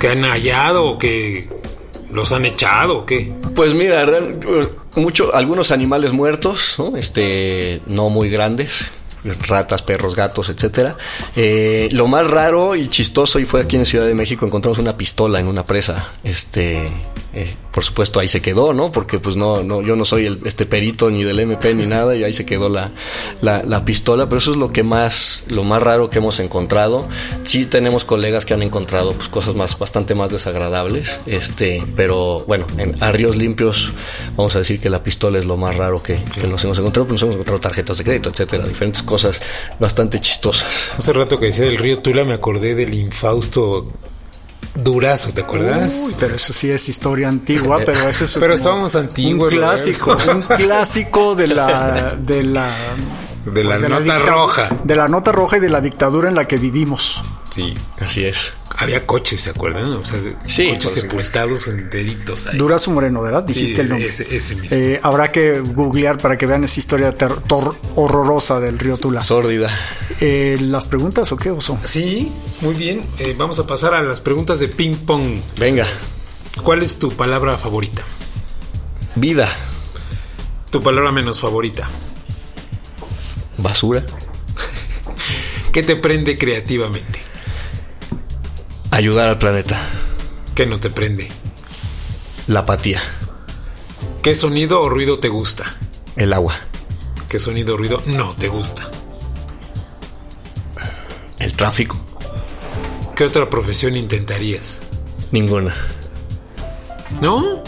¿Que 0.01 0.09
han 0.09 0.23
hallado 0.23 0.87
o 0.87 0.99
que 0.99 1.51
los 2.11 2.33
han 2.33 2.47
echado 2.47 3.01
o 3.01 3.07
qué? 3.07 3.31
Pues 3.55 3.75
mira, 3.75 4.07
mucho, 4.95 5.35
algunos 5.35 5.71
animales 5.71 6.13
muertos, 6.13 6.77
¿no? 6.79 6.97
Este, 6.97 7.83
no 7.87 8.09
muy 8.09 8.31
grandes, 8.31 8.91
ratas, 9.49 9.83
perros, 9.83 10.15
gatos, 10.15 10.49
etcétera. 10.49 10.97
Eh, 11.35 11.89
lo 11.93 12.07
más 12.09 12.29
raro 12.29 12.75
y 12.75 12.89
chistoso 12.89 13.39
y 13.39 13.47
fue 13.47 13.61
aquí 13.63 13.77
en 13.77 13.87
Ciudad 13.87 14.07
de 14.07 14.15
México 14.15 14.47
encontramos 14.47 14.79
una 14.79 14.97
pistola 14.97 15.41
en 15.41 15.49
una 15.49 15.65
presa. 15.65 16.13
Este, 16.25 16.89
eh, 17.37 17.55
por 17.71 17.85
supuesto 17.85 18.19
ahí 18.19 18.29
se 18.29 18.41
quedó, 18.41 18.73
¿no? 18.73 18.91
Porque 18.91 19.19
pues 19.19 19.37
no, 19.37 19.63
no, 19.63 19.83
yo 19.83 19.95
no 19.95 20.07
soy 20.07 20.25
el, 20.25 20.41
este 20.47 20.65
perito 20.65 21.11
ni 21.11 21.23
del 21.23 21.39
MP 21.39 21.75
ni 21.75 21.85
nada 21.85 22.17
y 22.17 22.25
ahí 22.25 22.33
se 22.33 22.47
quedó 22.47 22.71
la, 22.71 22.93
la, 23.43 23.85
pistola, 23.85 24.27
pero 24.27 24.39
eso 24.39 24.53
es 24.53 24.57
lo 24.57 24.73
que 24.73 24.83
más, 24.83 25.45
lo 25.49 25.63
más 25.63 25.83
raro 25.83 26.09
que 26.09 26.17
hemos 26.17 26.41
encontrado. 26.41 27.07
Sí 27.45 27.67
tenemos 27.67 28.07
colegas 28.07 28.47
que 28.47 28.55
han 28.55 28.63
encontrado 28.63 29.13
pues, 29.13 29.29
cosas 29.29 29.55
más, 29.55 29.79
bastante 29.79 30.15
más 30.15 30.31
desagradables, 30.31 31.21
este, 31.27 31.83
pero 31.95 32.43
bueno, 32.47 32.67
en, 32.79 32.97
a 33.03 33.13
ríos 33.13 33.37
limpios 33.37 33.93
vamos 34.35 34.57
a 34.57 34.61
decir 34.61 34.81
que 34.81 34.89
la 34.89 35.03
pistola 35.03 35.39
es 35.39 35.45
lo 35.45 35.59
más 35.59 35.77
raro 35.77 36.03
que, 36.03 36.19
nos 36.49 36.65
hemos 36.65 36.79
encontrado, 36.79 37.07
pues 37.07 37.21
nos 37.21 37.23
hemos 37.25 37.35
encontrado 37.35 37.61
tarjetas 37.61 37.99
de 37.99 38.05
crédito, 38.05 38.31
etcétera, 38.31 38.67
diferentes 38.67 39.03
cosas 39.03 39.43
bastante 39.79 40.21
chistosas. 40.21 40.93
Hace 40.97 41.13
rato 41.13 41.39
que 41.39 41.47
decía 41.47 41.67
del 41.67 41.77
río 41.77 41.99
Tula 41.99 42.25
me 42.25 42.33
acordé 42.33 42.75
del 42.75 42.95
infausto 42.95 43.93
Durazo, 44.77 45.33
¿te 45.33 45.43
acuerdas? 45.43 45.95
Uy, 46.07 46.15
pero 46.19 46.35
eso 46.35 46.53
sí 46.53 46.71
es 46.71 46.89
historia 46.89 47.29
antigua, 47.29 47.79
pero 47.87 48.09
eso 48.09 48.25
es 48.25 48.37
Pero 48.39 48.57
somos 48.57 48.95
antiguos. 48.95 49.53
Un 49.53 49.59
clásico, 49.59 50.17
un 50.35 50.43
clásico 50.43 51.35
de 51.35 51.49
la 51.49 52.17
de 52.17 52.43
la 52.43 52.69
de 53.45 53.65
la 53.65 53.77
pues, 53.77 53.89
nota 53.89 54.19
roja. 54.19 54.69
De 54.85 54.97
la 54.97 55.09
nota 55.09 55.33
roja 55.33 55.57
y 55.59 55.61
de 55.61 55.69
la 55.69 55.81
dictadura 55.81 56.29
en 56.29 56.35
la 56.35 56.47
que 56.47 56.59
vivimos. 56.59 57.23
Sí, 57.55 57.75
así 57.99 58.25
es. 58.25 58.53
Había 58.79 59.07
coches, 59.07 59.41
¿se 59.41 59.51
acuerdan? 59.51 59.87
O 59.95 60.05
sea, 60.05 60.21
sí, 60.45 60.69
coches 60.69 60.93
sepultados 60.93 61.67
enteritos 61.67 62.47
ahí. 62.47 62.59
Durazo 62.59 62.91
Moreno, 62.91 63.23
¿verdad? 63.23 63.43
Dijiste 63.43 63.81
el 63.81 63.89
nombre. 63.89 64.09
Ese, 64.09 64.37
ese 64.37 64.55
mismo. 64.55 64.77
Eh, 64.77 65.01
habrá 65.03 65.33
que 65.33 65.61
googlear 65.61 66.19
para 66.19 66.37
que 66.37 66.45
vean 66.45 66.65
esa 66.65 66.79
historia 66.79 67.15
horrorosa 67.95 68.61
del 68.61 68.79
río 68.79 68.99
Tula. 68.99 69.23
Sórdida. 69.23 69.71
Eh, 70.21 70.59
¿Las 70.61 70.87
preguntas 70.87 71.33
o 71.33 71.39
qué, 71.39 71.51
Oso? 71.51 71.79
Sí, 71.85 72.33
muy 72.61 72.75
bien. 72.75 73.01
Eh, 73.19 73.35
vamos 73.37 73.59
a 73.59 73.67
pasar 73.67 73.95
a 73.95 74.03
las 74.03 74.21
preguntas 74.21 74.61
de 74.61 74.69
ping 74.69 74.95
pong. 74.95 75.41
Venga. 75.59 75.87
¿Cuál 76.63 76.83
es 76.83 76.99
tu 76.99 77.11
palabra 77.11 77.57
favorita? 77.57 78.03
Vida. 79.15 79.49
¿Tu 80.71 80.83
palabra 80.83 81.13
menos 81.13 81.41
favorita? 81.41 81.89
Basura. 83.57 84.05
¿Qué 85.73 85.83
te 85.83 85.97
prende 85.97 86.37
creativamente? 86.37 87.16
Ayudar 88.97 89.29
al 89.29 89.37
planeta. 89.37 89.79
¿Qué 90.55 90.65
no 90.65 90.81
te 90.81 90.89
prende? 90.89 91.29
La 92.47 92.61
apatía. 92.61 93.03
¿Qué 94.23 94.35
sonido 94.35 94.81
o 94.81 94.89
ruido 94.89 95.19
te 95.19 95.29
gusta? 95.29 95.77
El 96.17 96.33
agua. 96.33 96.61
¿Qué 97.29 97.39
sonido 97.39 97.75
o 97.75 97.77
ruido 97.77 98.01
no 98.07 98.35
te 98.37 98.49
gusta? 98.49 98.89
El 101.39 101.53
tráfico. 101.53 101.99
¿Qué 103.15 103.25
otra 103.25 103.51
profesión 103.51 103.99
intentarías? 103.99 104.81
Ninguna. 105.31 105.75
¿No? 107.21 107.63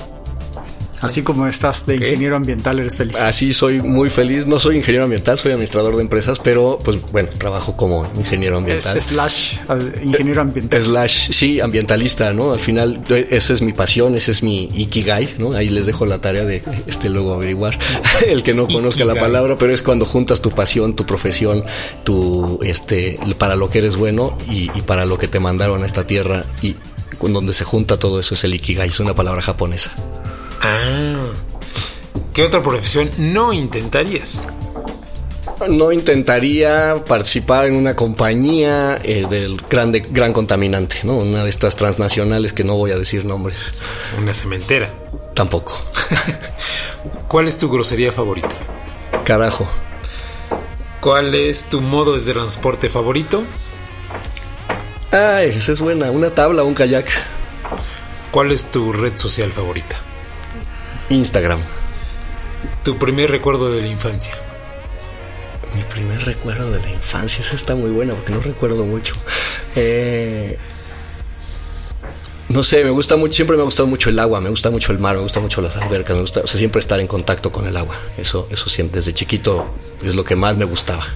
Así 1.01 1.23
como 1.23 1.47
estás 1.47 1.87
de 1.87 1.97
ingeniero 1.97 2.37
ambiental, 2.37 2.79
eres 2.79 2.97
feliz. 2.97 3.17
Así 3.17 3.53
soy 3.53 3.81
muy 3.81 4.11
feliz. 4.11 4.47
No 4.47 4.59
soy 4.59 4.77
ingeniero 4.77 5.05
ambiental, 5.05 5.39
soy 5.39 5.53
administrador 5.53 5.97
de 5.97 6.03
empresas, 6.03 6.39
pero 6.39 6.79
pues 6.85 6.99
bueno, 7.13 7.29
trabajo 7.39 7.77
como 7.77 8.07
ingeniero 8.17 8.59
ambiental. 8.59 9.01
slash 9.01 9.59
ingeniero 10.03 10.41
ambiental. 10.41 10.83
Slash, 10.83 11.31
sí, 11.31 11.61
ambientalista, 11.61 12.33
¿no? 12.33 12.53
Al 12.53 12.61
final, 12.61 13.03
e, 13.09 13.29
esa 13.31 13.53
es 13.53 13.63
mi 13.63 13.73
pasión, 13.73 14.15
ese 14.17 14.33
es 14.33 14.43
mi 14.43 14.69
ikigai, 14.75 15.35
¿no? 15.39 15.53
Ahí 15.53 15.69
les 15.69 15.87
dejo 15.87 16.07
la 16.07 16.21
tarea 16.21 16.45
de 16.45 16.63
este 16.87 17.09
luego 17.09 17.35
averiguar. 17.35 17.79
El 18.27 18.43
que 18.43 18.55
no 18.55 18.67
conozca 18.67 19.05
la 19.05 19.15
palabra, 19.15 19.57
pero 19.59 19.73
es 19.73 19.83
cuando 19.83 20.05
juntas 20.05 20.43
tu 20.43 20.51
pasión, 20.51 20.95
tu 20.95 21.07
profesión, 21.07 21.65
tu 22.05 22.59
este 22.63 23.19
para 23.39 23.57
lo 23.57 23.71
que 23.71 23.79
eres 23.79 23.97
bueno 23.97 24.37
y, 24.51 24.71
y 24.77 24.83
para 24.83 25.07
lo 25.07 25.19
que 25.19 25.29
te 25.29 25.39
mandaron 25.39 25.83
a 25.83 25.87
esta 25.87 26.07
tierra 26.07 26.43
y 26.63 26.75
con 27.19 27.33
donde 27.33 27.53
se 27.53 27.65
junta 27.65 27.99
todo 27.99 28.21
eso 28.21 28.35
es 28.35 28.45
el 28.45 28.55
ikigai, 28.55 28.89
es 28.89 29.01
una 29.01 29.15
palabra 29.15 29.43
japonesa. 29.43 29.93
Ah. 30.63 31.33
¿Qué 32.33 32.45
otra 32.45 32.63
profesión 32.63 33.11
no 33.19 33.53
intentarías? 33.53 34.41
No 35.69 35.91
intentaría 35.91 37.03
participar 37.05 37.67
en 37.67 37.75
una 37.75 37.97
compañía 37.97 38.97
eh, 39.03 39.27
del 39.29 39.61
grande, 39.69 40.07
gran 40.09 40.33
contaminante, 40.33 40.99
¿no? 41.03 41.17
Una 41.17 41.43
de 41.43 41.51
estas 41.51 41.75
transnacionales 41.75 42.53
que 42.53 42.63
no 42.63 42.77
voy 42.77 42.93
a 42.93 42.97
decir 42.97 43.25
nombres. 43.25 43.75
Una 44.19 44.33
cementera. 44.33 44.95
Tampoco. 45.35 45.81
¿Cuál 47.29 47.49
es 47.49 47.59
tu 47.59 47.69
grosería 47.69 48.13
favorita? 48.13 48.55
Carajo. 49.25 49.69
¿Cuál 51.01 51.35
es 51.35 51.65
tu 51.65 51.81
modo 51.81 52.19
de 52.19 52.33
transporte 52.33 52.89
favorito? 52.89 53.43
Ay, 55.11 55.49
esa 55.57 55.73
es 55.73 55.81
buena. 55.81 56.11
Una 56.11 56.31
tabla, 56.31 56.63
un 56.63 56.75
kayak. 56.75 57.09
¿Cuál 58.31 58.53
es 58.53 58.71
tu 58.71 58.93
red 58.93 59.17
social 59.17 59.53
favorita? 59.53 60.08
Instagram. 61.11 61.61
Tu 62.85 62.97
primer 62.97 63.31
recuerdo 63.31 63.71
de 63.73 63.83
la 63.83 63.89
infancia. 63.89 64.33
Mi 65.75 65.83
primer 65.83 66.25
recuerdo 66.25 66.71
de 66.71 66.81
la 66.81 66.91
infancia, 66.91 67.43
esa 67.43 67.55
está 67.55 67.75
muy 67.75 67.91
buena 67.91 68.15
porque 68.15 68.33
no 68.33 68.41
recuerdo 68.41 68.85
mucho. 68.85 69.15
Eh, 69.77 70.59
no 72.49 72.63
sé, 72.63 72.83
me 72.83 72.91
gusta 72.91 73.17
mucho, 73.17 73.35
siempre 73.35 73.57
me 73.57 73.63
ha 73.63 73.65
gustado 73.65 73.87
mucho 73.87 74.09
el 74.09 74.19
agua, 74.19 74.41
me 74.41 74.49
gusta 74.49 74.71
mucho 74.71 74.93
el 74.93 74.99
mar, 74.99 75.17
me 75.17 75.23
gusta 75.23 75.39
mucho 75.39 75.61
las 75.61 75.77
albercas, 75.77 76.17
me 76.17 76.23
gusta, 76.23 76.41
o 76.41 76.47
sea, 76.47 76.59
siempre 76.59 76.79
estar 76.79 76.99
en 76.99 77.07
contacto 77.07 77.53
con 77.53 77.67
el 77.67 77.77
agua. 77.77 78.01
Eso, 78.17 78.49
eso 78.51 78.71
siempre, 78.71 78.99
desde 78.99 79.13
chiquito 79.13 79.67
es 80.03 80.15
lo 80.15 80.25
que 80.25 80.35
más 80.35 80.57
me 80.57 80.65
gustaba. 80.65 81.07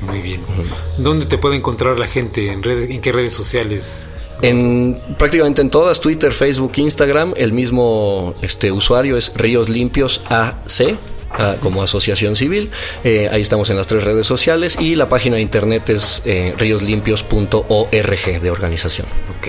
Muy 0.00 0.20
bien. 0.20 0.40
¿Dónde 0.98 1.26
te 1.26 1.38
puede 1.38 1.56
encontrar 1.56 1.98
la 1.98 2.06
gente? 2.06 2.52
¿En, 2.52 2.64
¿En 2.64 3.00
qué 3.00 3.12
redes 3.12 3.32
sociales? 3.32 4.06
En 4.42 5.00
prácticamente 5.18 5.62
en 5.62 5.70
todas, 5.70 6.00
Twitter, 6.00 6.32
Facebook, 6.32 6.72
Instagram, 6.76 7.34
el 7.36 7.52
mismo 7.52 8.34
este, 8.42 8.72
usuario 8.72 9.16
es 9.16 9.32
Ríos 9.34 9.68
Limpios 9.68 10.22
AC. 10.28 10.96
Ah, 11.34 11.56
como 11.60 11.82
asociación 11.82 12.36
civil. 12.36 12.70
Eh, 13.04 13.28
ahí 13.32 13.40
estamos 13.40 13.70
en 13.70 13.78
las 13.78 13.86
tres 13.86 14.04
redes 14.04 14.26
sociales 14.26 14.76
y 14.78 14.96
la 14.96 15.08
página 15.08 15.36
de 15.36 15.42
internet 15.42 15.88
es 15.88 16.20
eh, 16.26 16.54
ríoslimpios.org 16.58 18.40
de 18.42 18.50
organización. 18.50 19.06
Ok. 19.38 19.48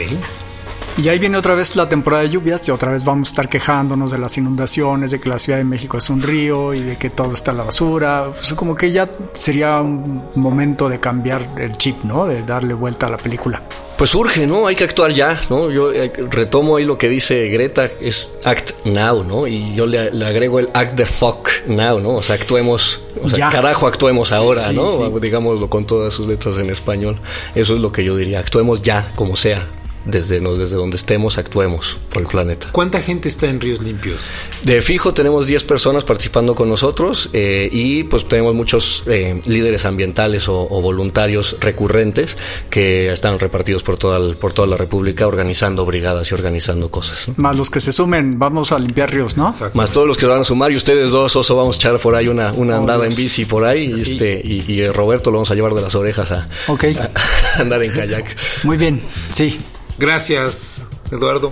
Y 0.96 1.10
ahí 1.10 1.18
viene 1.18 1.38
otra 1.38 1.56
vez 1.56 1.76
la 1.76 1.90
temporada 1.90 2.24
de 2.24 2.30
lluvias 2.30 2.68
y 2.68 2.72
otra 2.72 2.92
vez 2.92 3.04
vamos 3.04 3.30
a 3.30 3.32
estar 3.32 3.50
quejándonos 3.50 4.12
de 4.12 4.20
las 4.20 4.38
inundaciones, 4.38 5.12
de 5.12 5.20
que 5.20 5.28
la 5.28 5.40
Ciudad 5.40 5.58
de 5.58 5.66
México 5.66 5.98
es 5.98 6.10
un 6.10 6.22
río 6.22 6.74
y 6.74 6.82
de 6.82 6.98
que 6.98 7.10
todo 7.10 7.34
está 7.34 7.52
en 7.52 7.58
la 7.58 7.64
basura. 7.64 8.28
Pues 8.32 8.54
como 8.54 8.76
que 8.76 8.92
ya 8.92 9.10
sería 9.34 9.82
un 9.82 10.30
momento 10.36 10.88
de 10.88 11.00
cambiar 11.00 11.50
el 11.58 11.76
chip, 11.78 12.04
¿no? 12.04 12.28
De 12.28 12.44
darle 12.44 12.76
vuelta 12.76 13.08
a 13.08 13.10
la 13.10 13.18
película 13.18 13.62
pues 14.04 14.16
urge, 14.16 14.46
¿no? 14.46 14.68
Hay 14.68 14.76
que 14.76 14.84
actuar 14.84 15.14
ya, 15.14 15.40
¿no? 15.50 15.72
Yo 15.72 15.94
eh, 15.94 16.12
retomo 16.30 16.76
ahí 16.76 16.84
lo 16.84 16.98
que 16.98 17.08
dice 17.08 17.48
Greta, 17.48 17.86
es 18.02 18.32
act 18.44 18.84
now, 18.84 19.24
¿no? 19.24 19.48
Y 19.48 19.74
yo 19.76 19.86
le, 19.86 19.98
agrego 20.26 20.60
el 20.60 20.68
act 20.74 20.98
the 20.98 21.06
fuck 21.06 21.48
now, 21.68 22.02
¿no? 22.02 22.16
O 22.16 22.22
sea, 22.22 22.36
actuemos, 22.36 23.00
o 23.22 23.30
sea, 23.30 23.50
carajo, 23.50 23.88
actuemos 23.88 24.34
ahora, 24.34 24.74
¿no? 24.74 25.10
Digámoslo 25.22 25.70
con 25.70 25.86
todas 25.86 26.14
sus 26.14 26.28
letras 26.28 26.58
en 26.58 26.70
español. 26.70 27.18
Eso 27.56 27.76
es 27.76 27.80
lo 27.80 27.94
que 27.94 28.04
yo 28.04 28.18
diría, 28.18 28.40
actuemos 28.40 28.82
ya, 28.82 29.10
como 29.16 29.38
sea. 29.38 29.70
Desde, 30.06 30.40
desde 30.40 30.76
donde 30.76 30.98
estemos, 30.98 31.38
actuemos 31.38 31.98
por 32.10 32.22
el 32.22 32.28
planeta. 32.28 32.70
¿Cuánta 32.72 33.02
gente 33.02 33.30
está 33.30 33.48
en 33.48 33.60
Ríos 33.60 33.82
Limpios? 33.82 34.30
De 34.64 34.82
fijo 34.82 35.14
tenemos 35.14 35.48
10 35.48 35.64
personas 35.64 36.04
participando 36.04 36.56
con 36.56 36.70
nosotros 36.70 37.30
eh, 37.34 37.70
y 37.72 38.04
pues 38.04 38.28
tenemos 38.28 38.54
muchos 38.54 39.04
eh, 39.08 39.42
líderes 39.46 39.86
ambientales 39.86 40.48
o, 40.50 40.68
voluntarios 40.84 41.56
recurrentes 41.62 42.38
que 42.70 43.12
están 43.12 43.40
repartidos 43.40 43.84
por 43.84 43.96
toda, 43.98 44.34
por 44.36 44.52
toda 44.52 44.68
la 44.68 44.76
República 44.76 45.28
organizando 45.28 45.86
brigadas 45.86 46.30
y 46.32 46.34
organizando 46.34 46.92
cosas. 46.92 47.30
Más 47.38 47.56
los 47.56 47.70
que 47.70 47.80
se 47.80 47.94
sumen, 47.94 48.38
vamos 48.38 48.72
a 48.72 48.80
limpiar 48.80 49.12
ríos, 49.12 49.38
¿no? 49.38 49.54
Más 49.74 49.92
todos 49.92 50.08
los 50.08 50.18
que 50.18 50.26
van 50.26 50.42
a 50.42 50.44
sumar 50.44 50.72
y 50.72 50.76
ustedes 50.76 51.12
dos, 51.12 51.36
Oso, 51.36 51.56
vamos 51.56 51.78
a 51.78 51.80
echar 51.80 52.00
por 52.00 52.16
ahí 52.16 52.28
una, 52.28 52.52
una 52.52 52.78
andada 52.78 53.06
en 53.06 53.16
bici 53.16 53.46
por 53.46 53.64
ahí 53.64 53.94
y, 53.96 54.02
este, 54.02 54.42
y, 54.44 54.88
Roberto 54.88 55.32
lo 55.32 55.38
vamos 55.38 55.52
a 55.52 55.56
llevar 55.56 55.74
de 55.74 55.82
las 55.82 55.96
orejas 55.96 56.32
a, 56.32 56.50
a 56.68 57.62
andar 57.62 57.82
en 57.84 57.92
kayak. 57.92 58.36
Muy 58.64 58.78
bien, 58.78 59.00
sí. 59.30 59.60
Gracias, 59.98 60.82
Eduardo. 61.12 61.52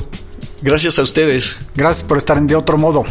Gracias 0.62 1.00
a 1.00 1.02
ustedes. 1.02 1.60
Gracias 1.76 2.08
por 2.08 2.18
estar 2.18 2.38
en 2.38 2.48
De 2.48 2.56
Otro 2.56 2.78
Modo. 2.78 3.04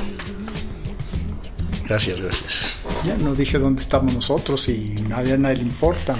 Gracias, 1.86 2.22
gracias. 2.22 2.76
Ya 3.04 3.16
no 3.16 3.34
dije 3.34 3.58
dónde 3.58 3.82
estamos 3.82 4.14
nosotros 4.14 4.68
y 4.68 4.94
nadie, 5.08 5.34
a 5.34 5.38
nadie 5.38 5.56
le 5.56 5.62
importa. 5.62 6.14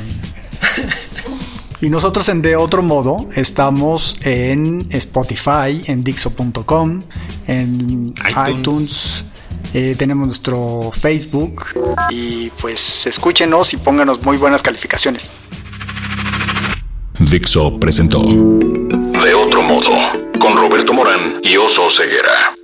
Y 1.83 1.89
nosotros 1.89 2.29
en 2.29 2.43
De 2.43 2.57
Otro 2.57 2.83
Modo 2.83 3.17
estamos 3.35 4.19
en 4.21 4.87
Spotify, 4.91 5.83
en 5.87 6.05
Dixo.com, 6.05 7.03
en 7.47 8.13
iTunes. 8.49 9.25
Eh, 9.73 9.95
tenemos 9.97 10.27
nuestro 10.27 10.91
Facebook. 10.93 11.65
Y 12.11 12.51
pues 12.61 13.07
escúchenos 13.07 13.73
y 13.73 13.79
pónganos 13.79 14.23
muy 14.23 14.37
buenas 14.37 14.63
calificaciones. 14.63 15.33
Dixo 17.19 17.79
presentó 17.81 18.21
De 19.23 19.35
Otro 19.35 19.61
Modo 19.61 19.93
con 20.41 20.57
Roberto 20.57 20.95
Morán 20.95 21.41
y 21.43 21.57
Oso 21.59 21.91
Ceguera. 21.91 22.60